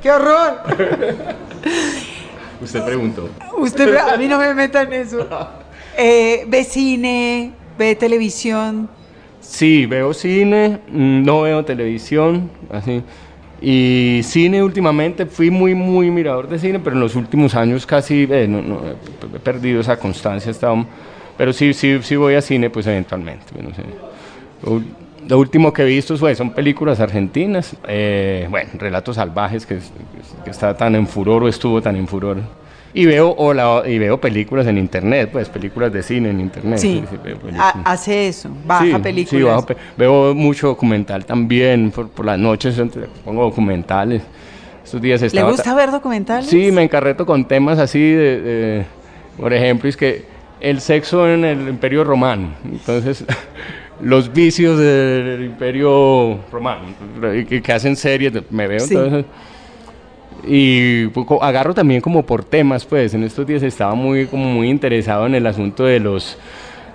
[0.03, 0.61] ¡Qué horror!
[2.61, 3.29] Usted preguntó.
[3.59, 5.27] Usted, a mí no me meta en eso.
[5.97, 7.53] Eh, ¿Ve cine?
[7.79, 8.89] ¿Ve televisión?
[9.41, 13.01] Sí, veo cine, mm, no veo televisión, así.
[13.61, 18.27] Y cine últimamente fui muy, muy mirador de cine, pero en los últimos años casi
[18.29, 20.49] eh, no, no, he perdido esa constancia.
[20.49, 20.85] he estado-
[21.39, 23.47] pero sí, sí, sí voy a cine, pues eventualmente.
[25.29, 27.77] Lo, último que he visto fue, son películas argentinas.
[27.89, 29.79] eh, bueno, Relatos Salvajes, que,
[30.45, 32.39] que está tan en furor o estuvo tan en furor.
[32.97, 36.79] Y veo, o la- y veo películas en internet, pues películas de cine en internet.
[36.79, 37.03] Sí.
[37.23, 37.57] películas.
[37.59, 39.65] Ha- hace eso, baja Sí, películas.
[39.67, 42.81] sí, bajo veo mucho documental también, por, por las noches
[43.25, 44.23] pongo documentales.
[44.85, 46.47] Estos días ¿Le gusta ver documentales?
[46.49, 48.85] Sí, me encarreto con temas así de, de-
[49.39, 50.27] por ejemplo, es que
[50.61, 53.25] el sexo en el Imperio Romano, entonces
[54.01, 56.83] los vicios del Imperio Romano,
[57.35, 58.95] y que, que hacen series, de- me veo Sí.
[58.95, 59.25] entonces
[60.47, 64.69] y poco, agarro también como por temas, pues en estos días estaba muy como muy
[64.69, 66.37] interesado en el asunto de los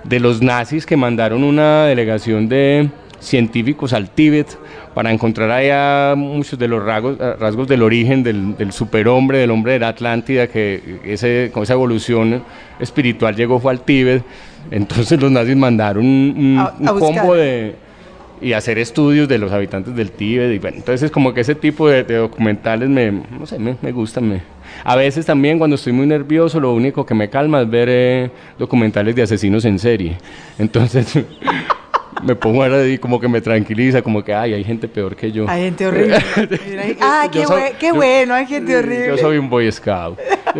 [0.03, 2.89] de los nazis que mandaron una delegación de
[3.19, 4.47] científicos al Tíbet
[4.93, 9.73] para encontrar allá muchos de los rasgos, rasgos del origen del, del superhombre, del hombre
[9.73, 12.43] de la Atlántida, que ese, con esa evolución
[12.79, 14.23] espiritual llegó fue al Tíbet.
[14.71, 17.75] Entonces los nazis mandaron un, un- A- a un combo de,
[18.41, 20.53] y hacer estudios de los habitantes del Tíbet.
[20.55, 23.91] Y bueno, entonces como que ese tipo de, de documentales me, no sé, me, me
[23.91, 24.27] gustan.
[24.29, 24.41] Me.
[24.83, 28.31] A veces también cuando estoy muy nervioso lo único que me calma es ver eh,
[28.57, 30.17] documentales de asesinos en serie.
[30.57, 31.17] Entonces
[32.23, 35.31] me pongo ahora y como que me tranquiliza, como que ay, hay gente peor que
[35.31, 35.45] yo.
[35.49, 36.17] Hay gente horrible.
[37.01, 39.07] ah, qué, soy- qué yo- bueno, hay gente horrible.
[39.07, 40.19] Yo soy un boy scout.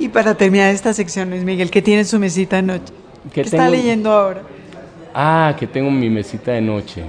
[0.00, 2.92] Y para terminar esta sección, Luis Miguel, ¿qué tiene en su mesita de noche?
[3.24, 4.42] ¿Qué, ¿Qué está leyendo ahora?
[5.12, 7.02] Ah, que tengo mi mesita de noche.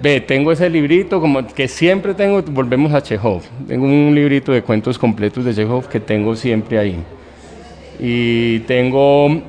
[0.00, 3.42] Ve, tengo ese librito como que siempre tengo, volvemos a Chekhov.
[3.68, 6.96] Tengo un librito de cuentos completos de Chekhov que tengo siempre ahí.
[8.00, 9.42] Y tengo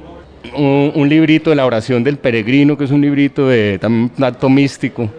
[0.55, 4.49] un, librito de la oración del peregrino, que es un librito de también un acto
[4.49, 5.09] místico,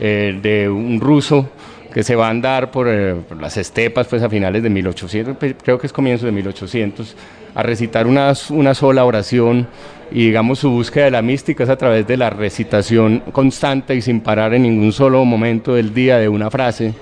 [0.00, 1.48] eh, de un ruso
[1.92, 5.54] que se va a andar por, eh, las estepas pues a finales de 1800, pe-
[5.54, 7.16] creo que es comienzo de 1800,
[7.54, 9.66] a recitar una, una sola oración.
[10.10, 14.00] Y digamos su búsqueda de la mística es a través de la recitación constante y
[14.00, 16.94] sin parar en ningún solo momento del día de una frase.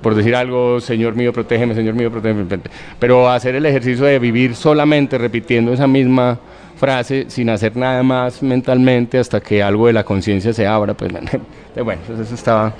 [0.00, 2.44] Por decir algo, Señor mío, protégeme, Señor mío, protégeme,
[2.98, 6.40] pero hacer el ejercicio de vivir solamente repitiendo esa misma
[6.82, 11.12] frase sin hacer nada más mentalmente hasta que algo de la conciencia se abra, pues
[11.84, 12.74] bueno, eso estaba,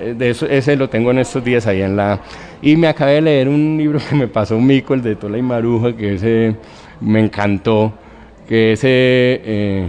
[0.00, 2.20] eh, de eso, ese lo tengo en estos días ahí en la...
[2.62, 5.36] Y me acabé de leer un libro que me pasó un mico, el de Tola
[5.36, 6.56] y Maruja, que ese
[7.02, 7.92] me encantó,
[8.48, 8.88] que ese...
[8.88, 9.88] Eh,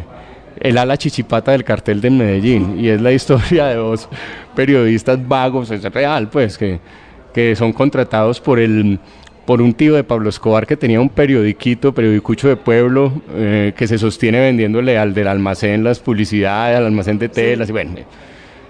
[0.60, 4.10] el ala chichipata del cartel de Medellín y es la historia de dos
[4.54, 6.82] periodistas vagos, es real pues, que,
[7.34, 9.00] que son contratados por el
[9.50, 13.88] por un tío de Pablo Escobar que tenía un periodiquito, periodicucho de pueblo, eh, que
[13.88, 17.96] se sostiene vendiéndole al del almacén las publicidades, al almacén de telas, y bueno.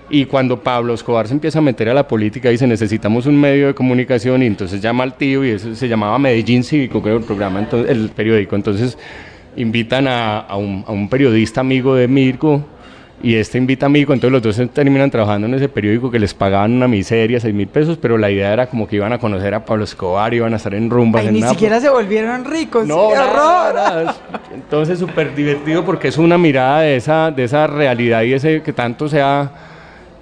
[0.10, 3.68] Y cuando Pablo Escobar se empieza a meter a la política, dice, necesitamos un medio
[3.68, 7.26] de comunicación, y entonces llama al tío, y eso se llamaba Medellín Cívico, creo, el
[7.26, 8.56] programa, entonces, el periódico.
[8.56, 8.98] Entonces
[9.58, 12.66] invitan a, a, un, a un periodista amigo de Mirko,
[13.22, 16.34] y este invita a Mirko, entonces los dos terminan trabajando en ese periódico que les
[16.34, 19.54] pagaban una miseria, 6 mil pesos, pero la idea era como que iban a conocer
[19.54, 21.26] a Pablo Escobar, iban a estar en rumbas.
[21.26, 22.88] Ay, ni siquiera se volvieron ricos.
[22.88, 24.14] No, horror!
[24.54, 28.72] Entonces súper divertido porque es una mirada de esa, de esa realidad y ese que
[28.72, 29.52] tanto se ha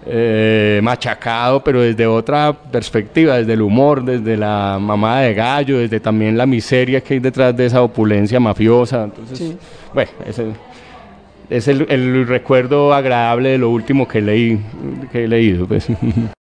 [0.08, 6.00] eh, machacado, pero desde otra perspectiva, desde el humor, desde la mamada de gallo, desde
[6.00, 9.04] también la miseria que hay detrás de esa opulencia mafiosa.
[9.04, 9.56] Entonces,
[9.94, 10.46] bueno, ese
[11.50, 14.60] es el, el, recuerdo agradable de lo último que leí
[15.12, 15.88] que he leído pues.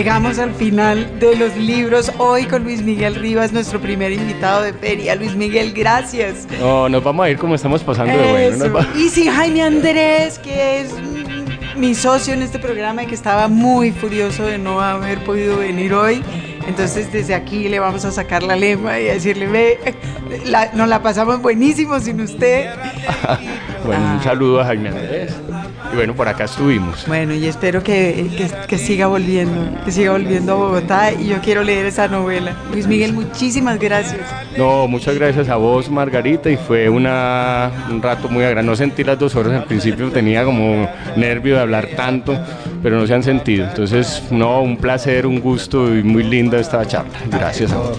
[0.00, 4.72] Llegamos al final de los libros hoy con Luis Miguel Rivas, nuestro primer invitado de
[4.72, 5.14] feria.
[5.14, 6.48] Luis Miguel, gracias.
[6.58, 8.78] No, nos vamos a ir como estamos pasando de bueno.
[8.96, 10.94] Y sí, Jaime Andrés, que es
[11.76, 15.92] mi socio en este programa y que estaba muy furioso de no haber podido venir
[15.92, 16.22] hoy.
[16.66, 19.94] Entonces desde aquí le vamos a sacar la lema y a decirle, ve,
[20.72, 22.70] nos la pasamos buenísimo sin usted.
[23.84, 25.34] bueno, un saludo a Jaime Andrés.
[25.92, 27.04] Y bueno, por acá estuvimos.
[27.06, 28.28] Bueno, y espero que,
[28.68, 32.54] que, siga volviendo, que siga volviendo a Bogotá y yo quiero leer esa novela.
[32.72, 34.20] Luis Miguel, muchísimas gracias.
[34.56, 38.70] No, muchas gracias a vos, Margarita, y fue una, un rato muy agradable.
[38.70, 42.38] No sentí las dos horas, al principio tenía como nervio de hablar tanto,
[42.82, 43.66] pero no se han sentido.
[43.66, 47.18] Entonces, no, un placer, un gusto y muy linda esta charla.
[47.30, 47.98] Gracias a vos.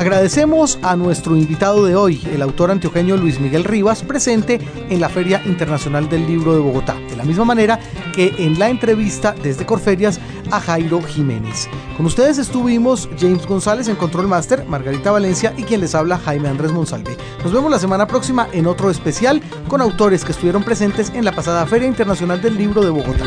[0.00, 5.10] Agradecemos a nuestro invitado de hoy, el autor antioqueño Luis Miguel Rivas, presente en la
[5.10, 7.78] Feria Internacional del Libro de Bogotá, de la misma manera
[8.14, 10.18] que en la entrevista desde Corferias
[10.50, 11.68] a Jairo Jiménez.
[11.98, 16.48] Con ustedes estuvimos James González en Control Master, Margarita Valencia y quien les habla Jaime
[16.48, 17.14] Andrés Monsalve.
[17.44, 21.32] Nos vemos la semana próxima en otro especial con autores que estuvieron presentes en la
[21.32, 23.26] pasada Feria Internacional del Libro de Bogotá.